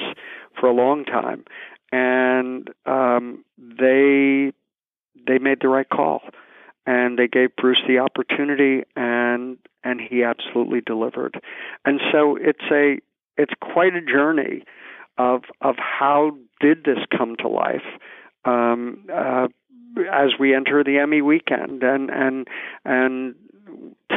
for 0.59 0.69
a 0.69 0.73
long 0.73 1.05
time. 1.05 1.45
And 1.93 2.71
um, 2.87 3.45
they 3.59 4.53
they 5.27 5.39
made 5.39 5.59
the 5.61 5.69
right 5.69 5.89
call 5.89 6.23
and 6.87 7.19
they 7.19 7.29
gave 7.29 7.55
Bruce 7.57 7.83
the 7.87 7.99
opportunity 7.99 8.85
and 8.97 9.59
and 9.83 10.01
he 10.01 10.23
absolutely 10.23 10.81
delivered. 10.81 11.41
And 11.85 12.01
so 12.13 12.37
it's 12.37 12.65
a 12.71 12.99
it's 13.37 13.53
quite 13.61 13.95
a 13.95 14.01
journey 14.01 14.65
of 15.19 15.43
of 15.61 15.77
how 15.77 16.33
did 16.61 16.85
this 16.85 16.99
come 17.17 17.37
to 17.37 17.49
life 17.49 17.87
um, 18.45 19.07
uh, 19.13 19.49
as 20.13 20.31
we 20.39 20.55
enter 20.55 20.85
the 20.85 20.99
Emmy 20.99 21.23
weekend 21.23 21.83
and 21.83 22.11
and 22.11 22.49
and 22.85 23.35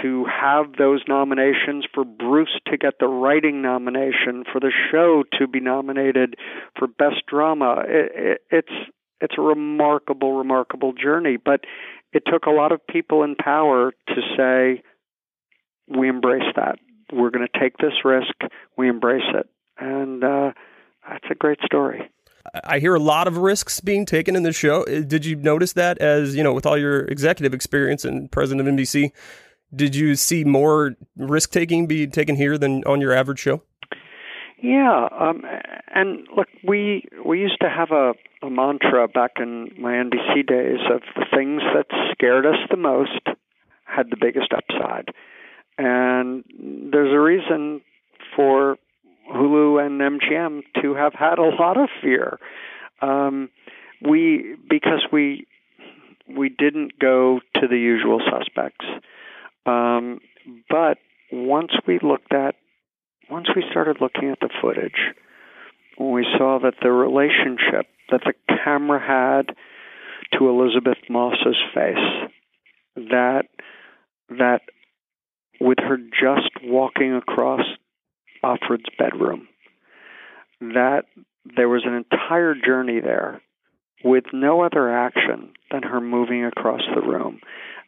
to 0.02 0.26
have 0.26 0.74
those 0.78 1.02
nominations 1.08 1.86
for 1.94 2.04
Bruce 2.04 2.60
to 2.68 2.78
get 2.78 2.96
the 3.00 3.08
writing 3.08 3.62
nomination 3.62 4.44
for 4.52 4.60
the 4.60 4.72
show 4.92 5.24
to 5.40 5.48
be 5.48 5.60
nominated 5.60 6.36
for 6.78 6.88
best 6.88 7.26
drama 7.28 7.84
it, 7.88 8.12
it, 8.16 8.42
it's 8.50 8.92
it's 9.22 9.36
a 9.38 9.42
remarkable 9.42 10.34
remarkable 10.34 10.94
journey 10.94 11.38
but 11.38 11.62
it 12.12 12.24
took 12.26 12.46
a 12.46 12.52
lot 12.52 12.72
of 12.72 12.86
people 12.88 13.24
in 13.24 13.36
power 13.36 13.94
to 14.08 14.16
say 14.38 14.82
we 15.88 16.10
embrace 16.10 16.52
that 16.56 16.80
we're 17.12 17.30
going 17.30 17.48
to 17.48 17.60
take 17.60 17.78
this 17.78 18.04
risk 18.04 18.34
we 18.78 18.90
embrace 18.90 19.24
it 19.34 19.48
and 19.78 20.24
uh 20.24 20.52
that's 21.10 21.26
a 21.30 21.36
great 21.36 21.60
story. 21.66 22.10
I 22.64 22.80
hear 22.80 22.96
a 22.96 23.00
lot 23.00 23.28
of 23.28 23.38
risks 23.38 23.80
being 23.80 24.06
taken 24.06 24.36
in 24.36 24.44
the 24.44 24.52
show. 24.52 24.84
Did 24.86 25.26
you 25.26 25.36
notice 25.36 25.74
that 25.74 25.98
as, 26.00 26.36
you 26.36 26.44
know, 26.44 26.54
with 26.54 26.66
all 26.66 26.78
your 26.78 27.06
executive 27.06 27.54
experience 27.54 28.04
and 28.04 28.32
president 28.32 28.68
of 28.68 28.74
NBC, 28.74 29.12
did 29.76 29.96
you 29.96 30.16
see 30.16 30.44
more 30.44 30.96
risk 31.18 31.52
taking 31.52 31.88
be 31.88 32.08
taken 32.08 32.36
here 32.36 32.58
than 32.58 32.84
on 32.86 33.02
your 33.02 33.14
average 33.14 33.40
show? 33.40 33.62
Yeah, 34.62 35.10
um, 35.20 35.44
and 35.94 36.26
look, 36.36 36.48
we 36.66 37.04
we 37.26 37.40
used 37.42 37.60
to 37.62 37.70
have 37.70 37.92
a, 37.92 38.14
a 38.42 38.50
mantra 38.50 39.10
back 39.10 39.32
in 39.38 39.72
my 39.78 39.92
NBC 39.92 40.48
days 40.48 40.80
of 40.90 41.02
the 41.16 41.26
things 41.36 41.62
that 41.76 41.88
scared 42.12 42.46
us 42.46 42.56
the 42.70 42.78
most 42.78 43.20
had 43.84 44.10
the 44.10 44.16
biggest 44.16 44.54
upside, 44.54 45.10
and 45.78 46.46
there's 46.92 47.14
a 47.14 47.20
reason 47.20 47.82
for 48.38 48.78
Hulu 49.30 49.86
and 49.86 50.00
MGM 50.00 50.62
to 50.82 50.96
have 50.96 51.14
had 51.14 51.40
a 51.40 51.50
lot 51.60 51.78
of 51.78 51.90
fear. 52.02 52.40
Um, 53.02 53.50
we 54.02 54.56
because 54.70 55.06
we 55.12 55.46
we 56.28 56.48
didn't 56.48 56.98
go 57.00 57.42
to 57.56 57.68
the 57.68 57.78
usual 57.78 58.22
suspects, 58.32 58.86
um, 59.66 60.20
but 60.70 60.98
once 61.32 61.72
we 61.88 62.00
looked 62.02 62.34
at 62.34 62.56
once 63.30 63.48
we 63.56 63.64
started 63.72 63.98
looking 64.02 64.30
at 64.30 64.40
the 64.42 64.50
footage, 64.62 65.14
we 66.00 66.26
saw 66.38 66.60
that 66.60 66.76
the 66.82 66.92
relationship 66.92 67.88
that 68.10 68.22
the 68.26 68.34
camera 68.64 69.00
had 69.00 69.56
to 70.38 70.50
Elisabeth 70.50 70.98
Moss's 71.10 71.58
face, 71.74 72.30
that 72.96 73.44
that 74.30 74.62
with 75.60 75.78
her 75.80 75.98
just 75.98 76.50
walking 76.64 77.14
across 77.16 77.62
Offred's 78.44 78.90
bedroom. 78.98 79.48
That 80.60 81.04
there 81.56 81.70
was 81.70 81.84
an 81.86 81.94
entire 81.94 82.56
journey 82.56 83.00
there 83.00 83.42
with 84.04 84.26
no 84.34 84.62
other 84.62 84.94
action 84.94 85.54
than 85.72 85.84
her 85.84 86.02
moving 86.02 86.46
across 86.46 86.82
the 86.94 87.02
room. 87.02 87.40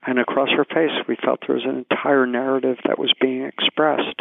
And 0.07 0.19
across 0.19 0.49
her 0.49 0.65
face, 0.65 0.91
we 1.07 1.15
felt 1.23 1.39
there 1.47 1.55
was 1.55 1.65
an 1.65 1.77
entire 1.89 2.25
narrative 2.25 2.77
that 2.85 2.99
was 2.99 3.13
being 3.19 3.43
expressed. 3.43 4.19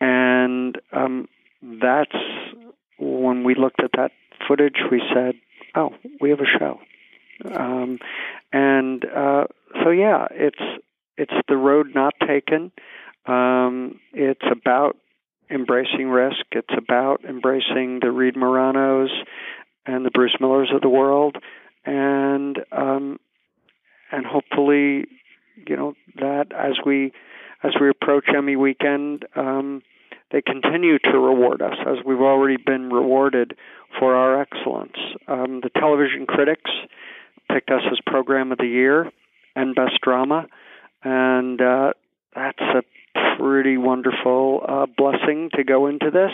And 0.00 0.76
um, 0.92 1.28
that's 1.62 2.16
when 2.98 3.44
we 3.44 3.54
looked 3.54 3.82
at 3.82 3.92
that 3.96 4.10
footage, 4.46 4.76
we 4.90 5.00
said, 5.14 5.34
oh, 5.74 5.90
we 6.20 6.30
have 6.30 6.40
a 6.40 6.58
show. 6.58 6.80
Um, 7.54 7.98
and 8.52 9.04
uh, 9.04 9.44
so, 9.82 9.90
yeah, 9.90 10.26
it's 10.30 10.60
it's 11.16 11.32
the 11.48 11.56
road 11.56 11.94
not 11.94 12.14
taken. 12.26 12.72
Um, 13.26 14.00
it's 14.12 14.44
about 14.50 14.96
embracing 15.50 16.08
risk. 16.08 16.44
It's 16.52 16.74
about 16.76 17.24
embracing 17.24 18.00
the 18.00 18.10
Reed 18.10 18.36
Moranos 18.36 19.10
and 19.86 20.04
the 20.04 20.10
Bruce 20.10 20.36
Millers 20.40 20.70
of 20.74 20.80
the 20.80 20.88
world, 20.88 21.36
and 21.84 22.58
um, 22.72 23.18
and 24.10 24.26
hopefully, 24.26 25.06
you 25.66 25.76
know 25.76 25.94
that 26.16 26.52
as 26.52 26.74
we 26.84 27.12
as 27.62 27.72
we 27.80 27.88
approach 27.88 28.26
Emmy 28.34 28.56
weekend, 28.56 29.24
um, 29.36 29.82
they 30.30 30.42
continue 30.42 30.98
to 30.98 31.18
reward 31.18 31.62
us 31.62 31.76
as 31.86 32.04
we've 32.04 32.20
already 32.20 32.56
been 32.56 32.90
rewarded 32.90 33.56
for 33.98 34.14
our 34.14 34.40
excellence. 34.40 34.96
Um, 35.28 35.60
the 35.62 35.70
television 35.70 36.26
critics 36.26 36.70
picked 37.50 37.70
us 37.70 37.82
as 37.90 37.98
program 38.06 38.52
of 38.52 38.58
the 38.58 38.66
year 38.66 39.10
and 39.54 39.74
best 39.74 40.00
drama, 40.02 40.46
and 41.02 41.60
uh, 41.60 41.92
that's 42.34 42.60
a 42.60 42.82
pretty 43.38 43.76
wonderful 43.76 44.60
uh, 44.66 44.86
blessing 44.96 45.50
to 45.54 45.64
go 45.64 45.86
into 45.86 46.10
this, 46.10 46.32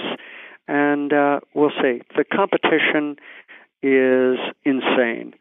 and 0.71 1.12
uh, 1.12 1.41
we'll 1.53 1.73
see. 1.83 2.00
The 2.17 2.25
competition 2.25 3.17
is 3.83 4.39
insane. 4.65 5.35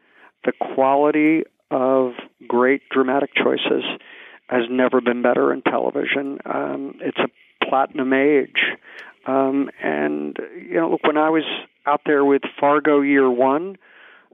The 0.44 0.52
quality 0.74 1.44
of 1.70 2.14
great 2.48 2.82
dramatic 2.90 3.30
choices 3.36 3.84
has 4.48 4.64
never 4.68 5.00
been 5.00 5.22
better 5.22 5.52
in 5.52 5.62
television. 5.62 6.40
Um, 6.44 6.98
it's 7.00 7.18
a 7.18 7.28
platinum 7.64 8.12
age. 8.12 8.58
Um, 9.24 9.70
and, 9.80 10.36
you 10.68 10.74
know, 10.74 10.90
look, 10.90 11.04
when 11.04 11.16
I 11.16 11.30
was 11.30 11.44
out 11.86 12.00
there 12.04 12.24
with 12.24 12.42
Fargo 12.58 13.00
year 13.00 13.30
one, 13.30 13.76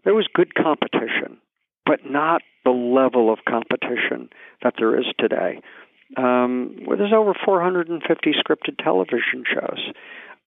there 0.04 0.14
was 0.14 0.26
good 0.32 0.54
competition, 0.54 1.36
but 1.84 2.08
not 2.08 2.40
the 2.64 2.70
level 2.70 3.30
of 3.30 3.40
competition 3.46 4.30
that 4.62 4.74
there 4.78 4.98
is 4.98 5.04
today 5.18 5.60
um, 6.16 6.76
well, 6.86 6.96
there's 6.96 7.12
over 7.12 7.34
450 7.44 8.32
scripted 8.32 8.82
television 8.82 9.44
shows, 9.44 9.92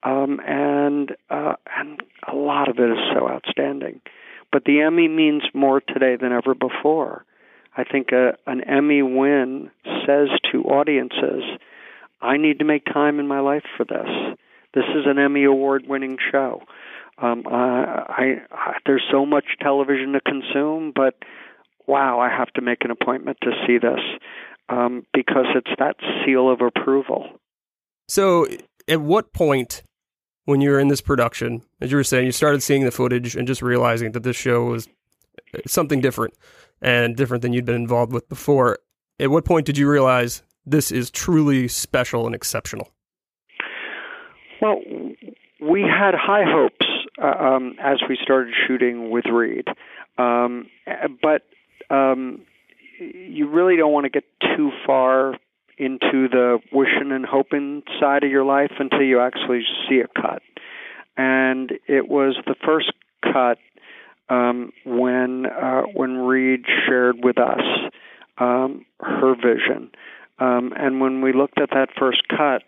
um, 0.04 0.40
and 0.46 1.12
uh, 1.30 1.54
and 1.78 2.02
a 2.32 2.36
lot 2.36 2.70
of 2.70 2.80
it 2.80 2.90
is 2.90 2.98
so 3.14 3.28
outstanding. 3.28 4.02
But 4.52 4.64
the 4.66 4.82
Emmy 4.82 5.08
means 5.08 5.44
more 5.54 5.82
today 5.82 6.16
than 6.20 6.32
ever 6.32 6.56
before. 6.56 7.26
I 7.78 7.84
think 7.84 8.12
a, 8.12 8.36
an 8.48 8.62
Emmy 8.64 9.02
win 9.02 9.70
says 10.06 10.30
to 10.52 10.64
audiences, 10.64 11.44
"I 12.22 12.38
need 12.38 12.60
to 12.60 12.66
make 12.66 12.86
time 12.86 13.20
in 13.20 13.28
my 13.28 13.40
life 13.40 13.66
for 13.78 13.86
this. 13.86 14.38
This 14.74 14.86
is 14.96 15.06
an 15.06 15.20
Emmy 15.20 15.44
award-winning 15.44 16.18
show." 16.32 16.64
Um, 17.22 17.44
I, 17.48 18.36
I, 18.52 18.74
there's 18.86 19.04
so 19.12 19.26
much 19.26 19.44
television 19.62 20.14
to 20.14 20.22
consume, 20.22 20.94
but 20.96 21.16
wow, 21.86 22.20
I 22.20 22.30
have 22.30 22.48
to 22.54 22.62
make 22.62 22.86
an 22.86 22.92
appointment 22.92 23.38
to 23.42 23.52
see 23.68 23.78
this 23.78 24.00
um, 24.70 25.06
because 25.14 25.48
it's 25.56 25.72
that 25.80 25.96
seal 26.24 26.50
of 26.50 26.62
approval. 26.62 27.26
So, 28.08 28.48
at 28.88 29.02
what 29.02 29.34
point, 29.34 29.84
when 30.50 30.62
you 30.62 30.72
were 30.72 30.80
in 30.80 30.88
this 30.88 31.00
production, 31.00 31.62
as 31.80 31.92
you 31.92 31.98
were 31.98 32.04
saying, 32.04 32.26
you 32.26 32.32
started 32.32 32.64
seeing 32.64 32.84
the 32.84 32.90
footage 32.90 33.36
and 33.36 33.48
just 33.48 33.62
realizing 33.62 34.14
that 34.14 34.24
this 34.24 34.36
show 34.36 34.66
was 34.66 34.88
something 35.68 36.02
different 36.02 36.34
and 36.82 37.16
different 37.16 37.44
than 37.44 37.54
you'd 37.54 37.66
been 37.66 37.76
involved 37.76 38.12
with 38.12 38.28
before? 38.28 38.80
At 39.20 39.30
what 39.30 39.46
point 39.46 39.68
did 39.68 39.78
you 39.78 39.88
realize 39.88 40.42
this 40.66 40.92
is 40.92 41.12
truly 41.12 41.68
special 41.68 42.26
and 42.26 42.34
exceptional? 42.34 42.90
Well, 44.60 44.82
we 45.62 45.84
had 45.84 46.16
high 46.16 46.46
hopes 46.48 46.88
uh, 47.22 47.28
um, 47.28 47.76
as 47.80 48.00
we 48.10 48.18
started 48.20 48.52
shooting 48.68 49.12
with 49.12 49.26
Reed, 49.32 49.68
um, 50.18 50.68
but 51.22 51.44
um, 51.96 52.42
you 53.00 53.48
really 53.48 53.78
don't 53.78 53.94
want 53.94 54.06
to 54.06 54.10
get 54.10 54.24
too 54.58 54.72
far 54.88 55.36
into 55.80 56.28
the 56.28 56.60
wishing 56.72 57.12
and 57.12 57.26
hoping 57.26 57.84
side 58.00 58.24
of 58.24 58.30
your 58.30 58.44
life 58.44 58.72
until 58.80 59.02
you 59.02 59.20
actually 59.22 59.62
see 59.88 60.02
a 60.02 60.22
cut. 60.22 60.42
And 61.18 61.72
it 61.88 62.08
was 62.08 62.38
the 62.46 62.56
first 62.66 62.92
cut 63.24 63.58
um, 64.30 64.72
when 64.86 65.46
uh, 65.46 65.82
when 65.94 66.18
Reed 66.18 66.66
shared 66.88 67.24
with 67.24 67.38
us 67.40 67.62
um, 68.38 68.86
her 69.00 69.36
vision, 69.36 69.90
um, 70.38 70.72
and 70.78 71.02
when 71.02 71.22
we 71.22 71.34
looked 71.34 71.60
at 71.60 71.72
that 71.72 71.90
first 71.98 72.24
cut, 72.28 72.62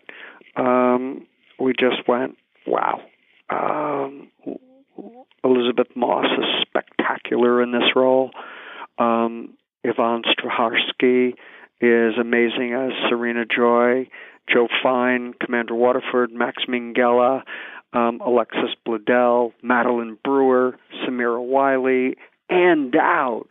um, 0.56 1.26
we 1.58 1.72
just 1.72 2.06
went, 2.08 2.36
"Wow!" 2.66 3.00
Um, 3.48 4.28
Elisabeth 5.44 5.88
Moss 5.94 6.26
is 6.38 6.44
spectacular 6.62 7.62
in 7.62 7.72
this 7.72 7.94
role. 7.94 8.30
Um, 8.98 9.54
Yvonne 9.84 10.22
Strahovski 10.22 11.34
is 11.82 12.14
amazing 12.18 12.72
as 12.74 12.92
Serena 13.08 13.44
Joy. 13.44 14.08
Joe 14.48 14.68
Fiennes, 14.82 15.34
Commander 15.40 15.74
Waterford, 15.74 16.32
Max 16.32 16.64
Minghella, 16.68 17.42
um, 17.92 18.20
Alexis 18.24 18.74
Bledel, 18.86 19.52
Madeline 19.62 20.18
Brewer, 20.24 20.76
Samira 21.02 21.42
Wiley, 21.42 22.16
Ann 22.48 22.90
Dowd, 22.90 23.46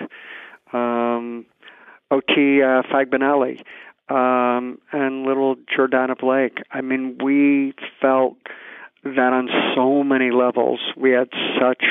um, 0.73 1.45
O.T. 2.09 2.61
Uh, 2.61 2.81
um, 4.13 4.77
and 4.91 5.25
little 5.25 5.55
Jordana 5.55 6.17
Blake. 6.19 6.57
I 6.71 6.81
mean, 6.81 7.17
we 7.23 7.73
felt 8.01 8.35
that 9.03 9.33
on 9.33 9.49
so 9.75 10.03
many 10.03 10.31
levels 10.31 10.79
we 10.97 11.11
had 11.11 11.29
such 11.59 11.83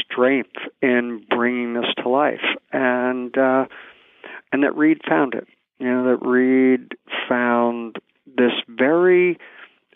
strength 0.00 0.56
in 0.80 1.24
bringing 1.28 1.74
this 1.74 1.86
to 2.02 2.08
life, 2.08 2.40
and 2.72 3.36
uh, 3.36 3.66
and 4.52 4.62
that 4.62 4.76
Reed 4.76 5.00
found 5.08 5.34
it. 5.34 5.48
You 5.78 5.86
know 5.86 6.04
that 6.04 6.26
Reed 6.26 6.92
found 7.28 7.96
this 8.26 8.52
very 8.68 9.38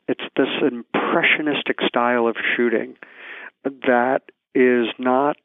it's 0.08 0.24
this 0.36 0.48
impressionistic 0.62 1.80
style 1.86 2.26
of 2.26 2.36
shooting 2.56 2.96
that 3.64 4.22
is 4.54 4.86
not 4.98 5.36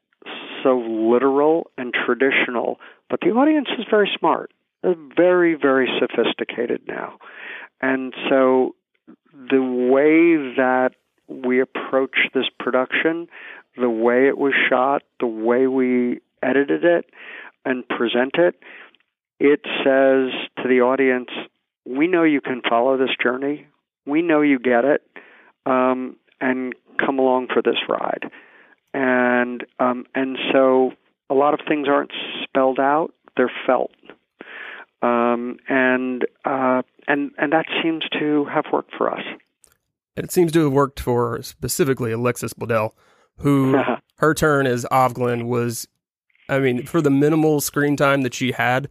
so 0.62 0.78
literal 0.78 1.70
and 1.76 1.92
traditional, 1.92 2.78
but 3.10 3.20
the 3.20 3.30
audience 3.30 3.68
is 3.78 3.84
very 3.90 4.10
smart. 4.18 4.52
Very, 4.84 5.54
very 5.54 5.88
sophisticated 6.00 6.82
now. 6.88 7.18
And 7.80 8.12
so 8.28 8.74
the 9.32 9.62
way 9.62 10.54
that 10.56 10.90
we 11.28 11.60
approach 11.60 12.16
this 12.34 12.46
production, 12.58 13.28
the 13.76 13.90
way 13.90 14.26
it 14.26 14.38
was 14.38 14.54
shot, 14.68 15.02
the 15.20 15.26
way 15.26 15.66
we 15.66 16.20
edited 16.42 16.84
it 16.84 17.06
and 17.64 17.88
present 17.88 18.34
it, 18.38 18.56
it 19.44 19.60
says 19.84 20.32
to 20.62 20.68
the 20.68 20.80
audience, 20.80 21.30
we 21.84 22.06
know 22.06 22.22
you 22.22 22.40
can 22.40 22.62
follow 22.68 22.96
this 22.96 23.10
journey 23.20 23.66
we 24.06 24.22
know 24.22 24.40
you 24.40 24.58
get 24.58 24.84
it, 24.84 25.02
um, 25.66 26.16
and 26.40 26.74
come 27.04 27.18
along 27.18 27.48
for 27.52 27.62
this 27.62 27.78
ride. 27.88 28.30
And 28.94 29.64
um, 29.78 30.04
and 30.14 30.36
so 30.52 30.92
a 31.30 31.34
lot 31.34 31.54
of 31.54 31.60
things 31.66 31.88
aren't 31.88 32.12
spelled 32.42 32.78
out; 32.78 33.12
they're 33.36 33.52
felt. 33.66 33.92
Um, 35.02 35.58
and 35.68 36.26
uh, 36.44 36.82
and 37.08 37.32
and 37.38 37.52
that 37.52 37.66
seems 37.82 38.04
to 38.18 38.44
have 38.46 38.64
worked 38.72 38.92
for 38.96 39.10
us. 39.10 39.24
It 40.16 40.30
seems 40.30 40.52
to 40.52 40.64
have 40.64 40.72
worked 40.72 41.00
for 41.00 41.40
specifically 41.42 42.12
Alexis 42.12 42.52
Bledel, 42.52 42.90
who 43.38 43.80
her 44.16 44.34
turn 44.34 44.66
as 44.66 44.84
Ofglen 44.92 45.46
was, 45.46 45.88
I 46.50 46.58
mean, 46.58 46.84
for 46.84 47.00
the 47.00 47.10
minimal 47.10 47.62
screen 47.62 47.96
time 47.96 48.22
that 48.22 48.34
she 48.34 48.52
had, 48.52 48.90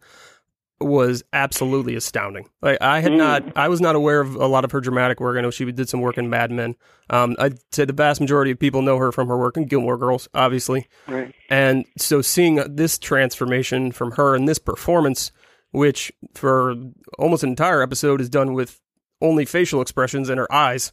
was 0.85 1.23
absolutely 1.33 1.95
astounding. 1.95 2.49
Like 2.61 2.77
I 2.81 2.99
had 2.99 3.11
mm. 3.11 3.17
not, 3.17 3.57
I 3.57 3.67
was 3.67 3.81
not 3.81 3.95
aware 3.95 4.21
of 4.21 4.35
a 4.35 4.47
lot 4.47 4.65
of 4.65 4.71
her 4.71 4.81
dramatic 4.81 5.19
work. 5.19 5.37
I 5.37 5.41
know 5.41 5.51
she 5.51 5.69
did 5.71 5.89
some 5.89 6.01
work 6.01 6.17
in 6.17 6.29
Mad 6.29 6.51
Men. 6.51 6.75
Um, 7.09 7.35
I'd 7.39 7.57
say 7.73 7.85
the 7.85 7.93
vast 7.93 8.21
majority 8.21 8.51
of 8.51 8.59
people 8.59 8.81
know 8.81 8.97
her 8.97 9.11
from 9.11 9.27
her 9.27 9.37
work 9.37 9.57
in 9.57 9.65
Gilmore 9.65 9.97
Girls, 9.97 10.27
obviously. 10.33 10.87
Right. 11.07 11.33
And 11.49 11.85
so 11.97 12.21
seeing 12.21 12.55
this 12.75 12.97
transformation 12.97 13.91
from 13.91 14.11
her 14.11 14.35
and 14.35 14.47
this 14.47 14.59
performance, 14.59 15.31
which 15.71 16.11
for 16.35 16.75
almost 17.17 17.43
an 17.43 17.49
entire 17.49 17.81
episode 17.81 18.21
is 18.21 18.29
done 18.29 18.53
with 18.53 18.79
only 19.21 19.45
facial 19.45 19.81
expressions 19.81 20.29
and 20.29 20.39
her 20.39 20.51
eyes, 20.51 20.91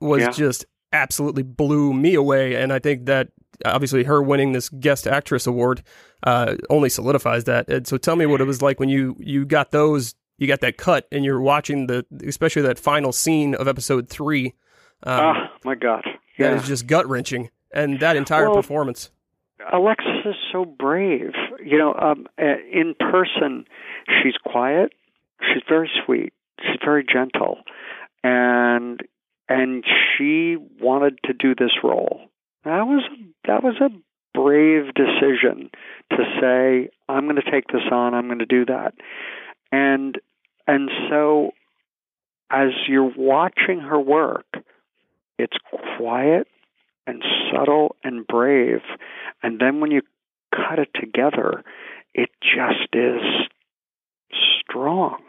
was 0.00 0.22
yeah. 0.22 0.30
just 0.30 0.64
absolutely 0.92 1.42
blew 1.42 1.92
me 1.92 2.14
away. 2.14 2.54
And 2.54 2.72
I 2.72 2.78
think 2.78 3.06
that 3.06 3.28
obviously 3.64 4.04
her 4.04 4.22
winning 4.22 4.52
this 4.52 4.68
guest 4.68 5.06
actress 5.06 5.46
award 5.46 5.82
uh, 6.22 6.56
only 6.70 6.88
solidifies 6.88 7.44
that. 7.44 7.68
And 7.68 7.86
so 7.86 7.96
tell 7.96 8.16
me 8.16 8.26
what 8.26 8.40
it 8.40 8.44
was 8.44 8.62
like 8.62 8.80
when 8.80 8.88
you 8.88 9.16
you 9.18 9.44
got 9.44 9.70
those, 9.70 10.14
you 10.38 10.46
got 10.46 10.60
that 10.60 10.76
cut, 10.76 11.06
and 11.12 11.24
you're 11.24 11.40
watching 11.40 11.86
the 11.86 12.04
especially 12.26 12.62
that 12.62 12.78
final 12.78 13.12
scene 13.12 13.54
of 13.54 13.68
episode 13.68 14.08
three. 14.08 14.54
Um, 15.04 15.20
oh 15.20 15.34
my 15.64 15.74
god, 15.74 16.04
yeah. 16.38 16.50
that 16.50 16.62
is 16.62 16.68
just 16.68 16.86
gut 16.86 17.08
wrenching, 17.08 17.50
and 17.72 18.00
that 18.00 18.16
entire 18.16 18.46
well, 18.46 18.56
performance. 18.56 19.10
Alexis 19.72 20.24
is 20.24 20.36
so 20.52 20.64
brave. 20.64 21.32
You 21.64 21.78
know, 21.78 21.94
um, 21.94 22.26
in 22.38 22.94
person, 22.98 23.64
she's 24.22 24.36
quiet. 24.44 24.92
She's 25.40 25.62
very 25.68 25.90
sweet. 26.04 26.32
She's 26.60 26.78
very 26.84 27.04
gentle, 27.04 27.58
and 28.24 29.00
and 29.48 29.84
she 30.16 30.56
wanted 30.80 31.18
to 31.24 31.32
do 31.32 31.54
this 31.54 31.72
role. 31.82 32.28
That 32.68 32.86
was 32.86 33.02
that 33.46 33.64
was 33.64 33.76
a 33.80 33.88
brave 34.34 34.92
decision 34.92 35.70
to 36.10 36.18
say 36.38 36.90
I'm 37.08 37.24
going 37.24 37.36
to 37.36 37.50
take 37.50 37.66
this 37.68 37.80
on. 37.90 38.12
I'm 38.12 38.26
going 38.26 38.40
to 38.40 38.44
do 38.44 38.66
that, 38.66 38.92
and 39.72 40.18
and 40.66 40.90
so 41.08 41.52
as 42.50 42.68
you're 42.86 43.10
watching 43.16 43.80
her 43.80 43.98
work, 43.98 44.44
it's 45.38 45.56
quiet 45.96 46.46
and 47.06 47.24
subtle 47.50 47.96
and 48.04 48.26
brave, 48.26 48.82
and 49.42 49.58
then 49.58 49.80
when 49.80 49.90
you 49.90 50.02
cut 50.54 50.78
it 50.78 50.90
together, 50.94 51.64
it 52.12 52.28
just 52.42 52.92
is 52.92 53.22
strong, 54.60 55.22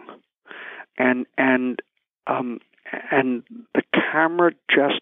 and 0.97 1.25
and 1.37 1.79
um, 2.27 2.59
and 3.11 3.43
the 3.73 3.83
camera 3.93 4.51
just 4.69 4.99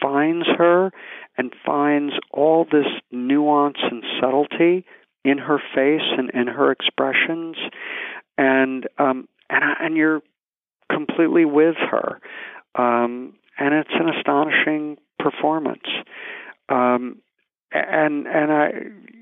finds 0.00 0.46
her 0.58 0.90
and 1.36 1.52
finds 1.64 2.14
all 2.30 2.64
this 2.64 2.86
nuance 3.10 3.78
and 3.82 4.04
subtlety 4.20 4.84
in 5.24 5.38
her 5.38 5.58
face 5.74 6.02
and 6.18 6.30
in 6.30 6.46
her 6.46 6.70
expressions, 6.70 7.56
and 8.36 8.86
um, 8.98 9.28
and 9.50 9.64
and 9.80 9.96
you're 9.96 10.22
completely 10.90 11.44
with 11.44 11.76
her, 11.76 12.20
um, 12.74 13.34
and 13.58 13.74
it's 13.74 13.90
an 13.92 14.08
astonishing 14.10 14.98
performance. 15.18 15.86
Um, 16.68 17.20
and 17.72 18.26
and 18.26 18.52
I, 18.52 18.70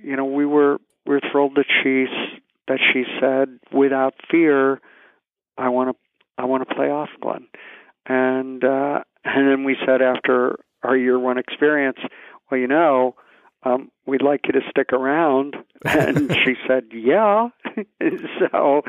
you 0.03 0.17
know, 0.17 0.25
we 0.25 0.45
were 0.45 0.79
we 1.07 1.17
are 1.17 1.21
thrilled 1.31 1.57
that 1.57 1.67
she 1.83 2.07
that 2.69 2.79
she 2.93 3.05
said 3.21 3.59
without 3.73 4.15
fear, 4.31 4.81
I 5.57 5.69
want 5.69 5.97
to 5.97 6.43
I 6.43 6.45
want 6.47 6.69
to 6.69 6.75
play 6.75 6.87
Ofglen, 6.87 7.47
and 8.07 8.63
uh, 8.65 9.01
and 9.25 9.49
then 9.49 9.65
we 9.65 9.77
said 9.87 10.03
after 10.03 10.59
our 10.83 10.97
year 10.97 11.19
one 11.19 11.39
experience, 11.39 11.99
well, 12.51 12.61
you 12.61 12.67
know, 12.67 13.15
um, 13.65 13.91
we'd 14.07 14.23
like 14.23 14.41
you 14.47 14.53
to 14.53 14.61
stick 14.69 14.93
around. 14.93 15.57
And 15.85 16.33
she 16.45 16.55
said, 16.67 16.85
yeah. 16.93 17.49
so, 18.39 18.83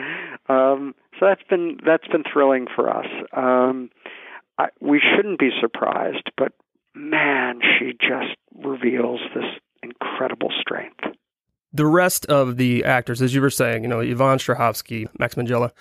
um, 0.50 0.96
so 1.20 1.26
that's 1.28 1.44
been, 1.50 1.78
that's 1.86 2.08
been 2.08 2.24
thrilling 2.32 2.68
for 2.76 2.90
us. 2.90 3.08
Um, 3.34 3.90
I, 4.58 4.68
we 4.80 5.02
shouldn't 5.16 5.40
be 5.40 5.50
surprised, 5.60 6.30
but 6.38 6.54
man, 6.96 7.60
she 7.62 7.94
just 7.94 8.36
reveals 8.56 9.20
this 9.34 9.46
incredible 9.82 10.52
strength. 10.60 11.04
The 11.72 11.88
rest 11.88 12.28
of 12.28 12.58
the 12.58 12.84
actors, 12.84 13.22
as 13.22 13.34
you 13.34 13.42
were 13.42 13.50
saying, 13.50 13.84
you 13.84 13.90
know, 13.90 14.00
Yvonne 14.00 14.38
Strahovski, 14.38 15.08
Max 15.18 15.34
Minghella, 15.36 15.72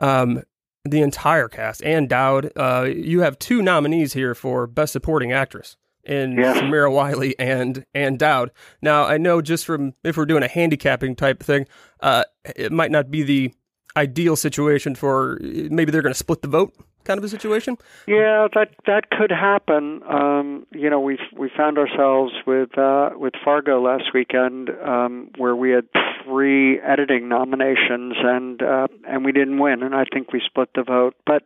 um, 0.00 0.42
the 0.84 1.02
entire 1.02 1.48
cast. 1.48 1.82
Ann 1.84 2.06
Dowd, 2.06 2.52
uh, 2.56 2.88
you 2.88 3.20
have 3.20 3.38
two 3.38 3.62
nominees 3.62 4.12
here 4.12 4.34
for 4.34 4.66
Best 4.66 4.92
Supporting 4.92 5.32
Actress 5.32 5.76
in. 6.04 6.36
Samira 6.36 6.92
Wiley 6.92 7.38
and 7.38 7.84
and 7.94 8.18
Dowd. 8.18 8.50
Now, 8.80 9.04
I 9.04 9.18
know 9.18 9.42
just 9.42 9.66
from 9.66 9.94
if 10.04 10.16
we're 10.16 10.26
doing 10.26 10.42
a 10.42 10.48
handicapping 10.48 11.16
type 11.16 11.42
thing, 11.42 11.66
uh, 12.00 12.24
it 12.56 12.72
might 12.72 12.90
not 12.90 13.10
be 13.10 13.22
the 13.22 13.54
ideal 13.96 14.36
situation 14.36 14.94
for 14.94 15.38
maybe 15.40 15.90
they're 15.90 16.02
going 16.02 16.14
to 16.14 16.18
split 16.18 16.42
the 16.42 16.48
vote 16.48 16.74
kind 17.08 17.18
of 17.18 17.24
a 17.24 17.28
situation? 17.28 17.76
Yeah, 18.06 18.46
that 18.54 18.68
that 18.86 19.10
could 19.10 19.32
happen. 19.32 20.02
Um, 20.08 20.66
you 20.72 20.88
know, 20.88 21.00
we 21.00 21.18
we 21.36 21.50
found 21.56 21.78
ourselves 21.78 22.32
with 22.46 22.76
uh, 22.78 23.10
with 23.16 23.32
Fargo 23.44 23.82
last 23.82 24.14
weekend, 24.14 24.70
um, 24.86 25.30
where 25.36 25.56
we 25.56 25.70
had 25.70 25.88
three 26.24 26.78
editing 26.80 27.28
nominations, 27.28 28.14
and 28.18 28.62
uh, 28.62 28.86
and 29.08 29.24
we 29.24 29.32
didn't 29.32 29.58
win, 29.58 29.82
and 29.82 29.94
I 29.94 30.04
think 30.12 30.32
we 30.32 30.40
split 30.44 30.68
the 30.74 30.84
vote. 30.84 31.14
But 31.26 31.42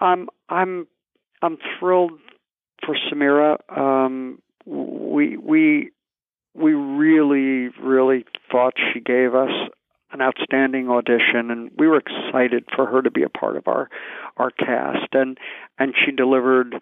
I'm 0.00 0.28
I'm 0.48 0.86
I'm 1.42 1.58
thrilled 1.78 2.12
for 2.86 2.96
Samira. 2.96 3.56
Um, 3.76 4.40
we 4.64 5.36
we 5.36 5.90
we 6.54 6.72
really 6.72 7.68
really 7.82 8.24
thought 8.50 8.74
she 8.92 9.00
gave 9.00 9.34
us 9.34 9.50
an 10.12 10.20
outstanding 10.20 10.88
audition 10.88 11.50
and 11.50 11.70
we 11.76 11.88
were 11.88 11.98
excited 11.98 12.64
for 12.74 12.86
her 12.86 13.02
to 13.02 13.10
be 13.10 13.22
a 13.22 13.28
part 13.28 13.56
of 13.56 13.66
our 13.66 13.88
our 14.36 14.50
cast. 14.50 15.12
And 15.12 15.38
and 15.78 15.94
she 16.04 16.12
delivered 16.12 16.76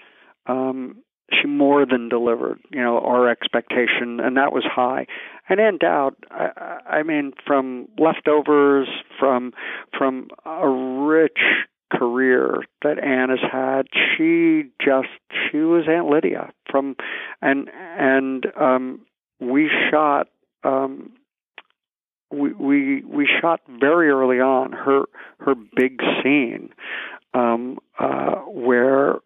um 0.46 0.96
she 1.32 1.46
more 1.46 1.86
than 1.86 2.08
delivered 2.08 2.60
you 2.70 2.80
know 2.80 2.98
our 2.98 3.28
expectation 3.28 4.20
and 4.20 4.36
that 4.36 4.52
was 4.52 4.64
high. 4.64 5.06
And 5.48 5.60
Ann 5.60 5.78
Dowd 5.78 6.14
I, 6.30 6.78
I 6.86 7.02
mean 7.02 7.32
from 7.46 7.88
leftovers 7.98 8.88
from 9.18 9.52
from 9.96 10.28
a 10.44 10.68
rich 10.68 11.38
career 11.92 12.62
that 12.82 12.98
Ann 13.02 13.30
has 13.30 13.40
had 13.50 13.86
she 14.16 14.64
just 14.84 15.08
she 15.50 15.58
was 15.58 15.84
Aunt 15.88 16.06
Lydia 16.08 16.52
from 16.70 16.96
and 17.42 17.68
and 17.72 18.46
um 18.58 19.00
we 19.40 19.70
shot 19.90 20.28
um 20.64 21.12
we 22.30 22.52
we 22.52 23.02
we 23.04 23.28
shot 23.40 23.60
very 23.68 24.08
early 24.08 24.40
on 24.40 24.72
her 24.72 25.04
her 25.38 25.54
big 25.54 26.00
scene 26.22 26.70
um 27.34 27.78
uh 27.98 28.36
where 28.46 29.16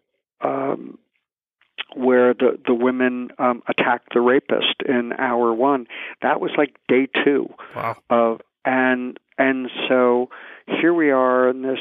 um 0.41 0.97
where 1.95 2.33
the 2.33 2.59
the 2.65 2.73
women 2.73 3.29
um 3.37 3.61
attacked 3.67 4.13
the 4.13 4.21
rapist 4.21 4.81
in 4.87 5.13
hour 5.13 5.53
1 5.53 5.87
that 6.21 6.41
was 6.41 6.51
like 6.57 6.75
day 6.87 7.07
2 7.23 7.47
wow. 7.75 7.95
of 8.09 8.41
and 8.65 9.19
and 9.37 9.69
so 9.87 10.29
here 10.67 10.93
we 10.93 11.11
are 11.11 11.49
in 11.49 11.61
this 11.61 11.79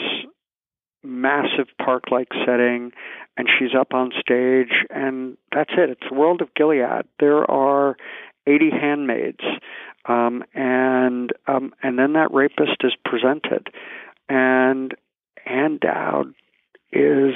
massive 1.05 1.69
park 1.83 2.05
like 2.11 2.29
setting 2.47 2.93
and 3.37 3.49
she's 3.59 3.75
up 3.79 3.93
on 3.93 4.11
stage 4.19 4.73
and 4.91 5.37
that's 5.53 5.71
it. 5.77 5.91
It's 5.91 6.09
the 6.09 6.15
world 6.15 6.41
of 6.41 6.55
gilead. 6.55 7.05
There 7.21 7.49
are 7.51 7.97
80 8.46 8.70
handmaids. 8.70 9.44
Um, 10.07 10.44
and 10.54 11.33
um, 11.46 11.72
and 11.83 11.98
then 11.98 12.12
that 12.12 12.30
rapist 12.30 12.83
is 12.83 12.92
presented, 13.07 13.68
and 14.28 14.94
Ann 15.46 15.78
Dowd 15.80 16.35
is 16.92 17.35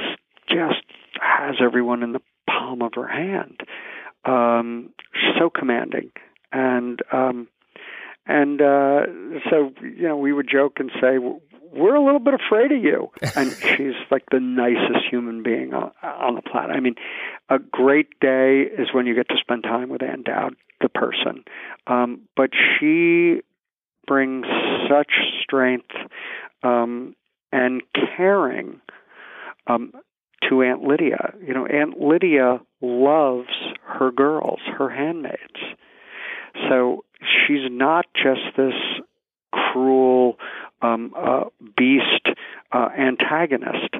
just 0.49 0.85
has 1.21 1.57
everyone 1.63 2.03
in 2.03 2.13
the 2.13 2.21
palm 2.47 2.83
of 2.83 2.93
her 2.95 3.09
hand. 3.09 3.61
Um, 4.27 4.91
so 5.39 5.49
commanding, 5.49 6.11
and 6.53 7.01
um, 7.11 7.49
and 8.27 8.61
uh, 8.61 9.07
so 9.49 9.73
you 9.81 10.03
know 10.03 10.19
we 10.19 10.35
would 10.35 10.49
joke 10.51 10.75
and 10.79 10.91
say 11.01 11.17
we're 11.73 11.95
a 11.95 12.05
little 12.05 12.21
bit 12.21 12.35
afraid 12.35 12.71
of 12.73 12.83
you, 12.83 13.11
and 13.35 13.51
she's 13.51 13.95
like 14.11 14.25
the 14.31 14.41
nicest 14.41 15.07
human 15.09 15.43
being 15.43 15.73
on, 15.73 15.91
on 16.03 16.35
the 16.35 16.43
planet. 16.43 16.77
I 16.77 16.81
mean, 16.81 16.97
a 17.49 17.59
great 17.59 18.21
day 18.21 18.63
is 18.63 18.89
when 18.93 19.07
you 19.07 19.15
get 19.15 19.29
to 19.31 19.37
spend 19.41 19.63
time 19.63 19.89
with 19.89 20.03
Ann 20.03 20.23
Dowd 20.23 20.55
the 20.81 20.89
person. 20.89 21.45
Um, 21.87 22.23
but 22.37 22.51
she 22.53 23.43
brings 24.07 24.47
such 24.89 25.13
strength 25.43 25.91
um, 26.63 27.15
and 27.53 27.83
caring 28.17 28.81
um, 29.67 29.93
to 30.49 30.63
Aunt 30.63 30.83
Lydia. 30.83 31.35
You 31.47 31.55
know, 31.55 31.67
Aunt 31.67 32.01
Lydia 32.01 32.61
loves 32.81 33.49
her 33.85 34.11
girls, 34.11 34.61
her 34.79 34.89
handmaids. 34.89 35.61
So 36.69 37.05
she's 37.21 37.71
not 37.71 38.07
just 38.15 38.57
this 38.57 38.75
cruel 39.53 40.37
um, 40.83 41.13
uh, 41.17 41.45
beast 41.77 42.29
uh, 42.73 42.89
antagonist. 42.99 43.95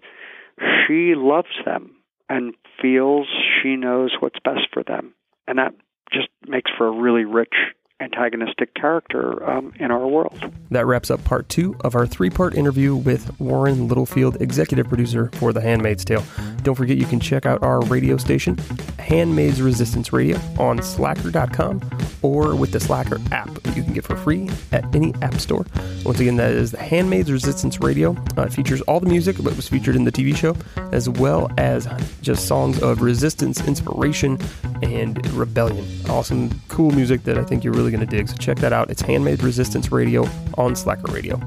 She 0.87 1.15
loves 1.15 1.49
them 1.65 1.97
and 2.29 2.55
feels 2.81 3.27
she 3.63 3.77
knows 3.77 4.17
what's 4.21 4.39
best 4.45 4.69
for 4.73 4.83
them. 4.83 5.15
And 5.47 5.59
that 5.59 5.75
just 6.13 6.29
makes 6.47 6.71
for 6.77 6.89
a 6.89 6.91
really 6.91 7.25
rich 7.25 7.55
antagonistic 8.01 8.75
character 8.75 9.49
um, 9.49 9.73
in 9.81 9.91
our 9.91 10.07
world. 10.07 10.53
That 10.71 10.87
wraps 10.87 11.11
up 11.11 11.23
part 11.25 11.49
two 11.49 11.75
of 11.81 11.95
our 11.95 12.07
three 12.07 12.31
part 12.31 12.55
interview 12.55 12.95
with 12.95 13.39
Warren 13.41 13.89
Littlefield, 13.89 14.41
executive 14.41 14.89
producer 14.89 15.31
for 15.35 15.53
The 15.53 15.61
Handmaid's 15.61 16.05
Tale. 16.05 16.25
Don't 16.63 16.75
forget 16.75 16.99
you 16.99 17.07
can 17.07 17.21
check 17.21 17.47
out 17.47 17.63
our 17.63 17.81
radio 17.83 18.17
station, 18.17 18.59
Handmaid's 18.99 19.63
Resistance 19.63 20.13
Radio, 20.13 20.39
on 20.59 20.83
slacker.com 20.83 21.81
or 22.23 22.55
with 22.55 22.73
the 22.73 22.81
Slacker 22.81 23.19
app 23.33 23.49
that 23.63 23.77
you 23.77 23.83
can 23.83 23.93
get 23.93 24.05
for 24.05 24.17
free 24.17 24.51
at 24.73 24.85
any 24.95 25.15
app 25.23 25.35
store. 25.35 25.67
Once 26.05 26.21
again, 26.21 26.37
that 26.37 26.53
is 26.53 26.73
the 26.73 26.79
Handmaid's 26.79 27.31
Resistance 27.31 27.81
Radio. 27.81 28.17
Uh, 28.37 28.43
it 28.43 28.53
features 28.53 28.81
all 28.83 29.01
the 29.01 29.09
music 29.09 29.37
that 29.37 29.57
was 29.57 29.69
featured 29.69 29.97
in 29.97 30.05
the 30.05 30.13
TV 30.13 30.37
show, 30.37 30.57
as 30.93 31.09
well 31.09 31.51
as 31.59 31.89
just 32.23 32.47
songs 32.47 32.81
of 32.83 33.03
resistance, 33.03 33.67
inspiration, 33.67 34.39
and 34.83 35.25
rebellion. 35.33 35.87
Awesome, 36.09 36.51
cool 36.69 36.91
music 36.91 37.23
that 37.25 37.39
I 37.39 37.45
think 37.45 37.65
you're 37.65 37.75
really 37.75 37.91
going 37.91 38.07
to 38.07 38.17
dig. 38.17 38.29
So 38.29 38.37
check 38.37 38.59
that 38.59 38.73
out. 38.73 38.91
It's 38.91 39.03
Handmaid's 39.03 39.43
Resistance 39.43 39.93
Radio 39.93 40.29
on 40.57 40.75
Slacker 40.75 41.13
Radio. 41.13 41.41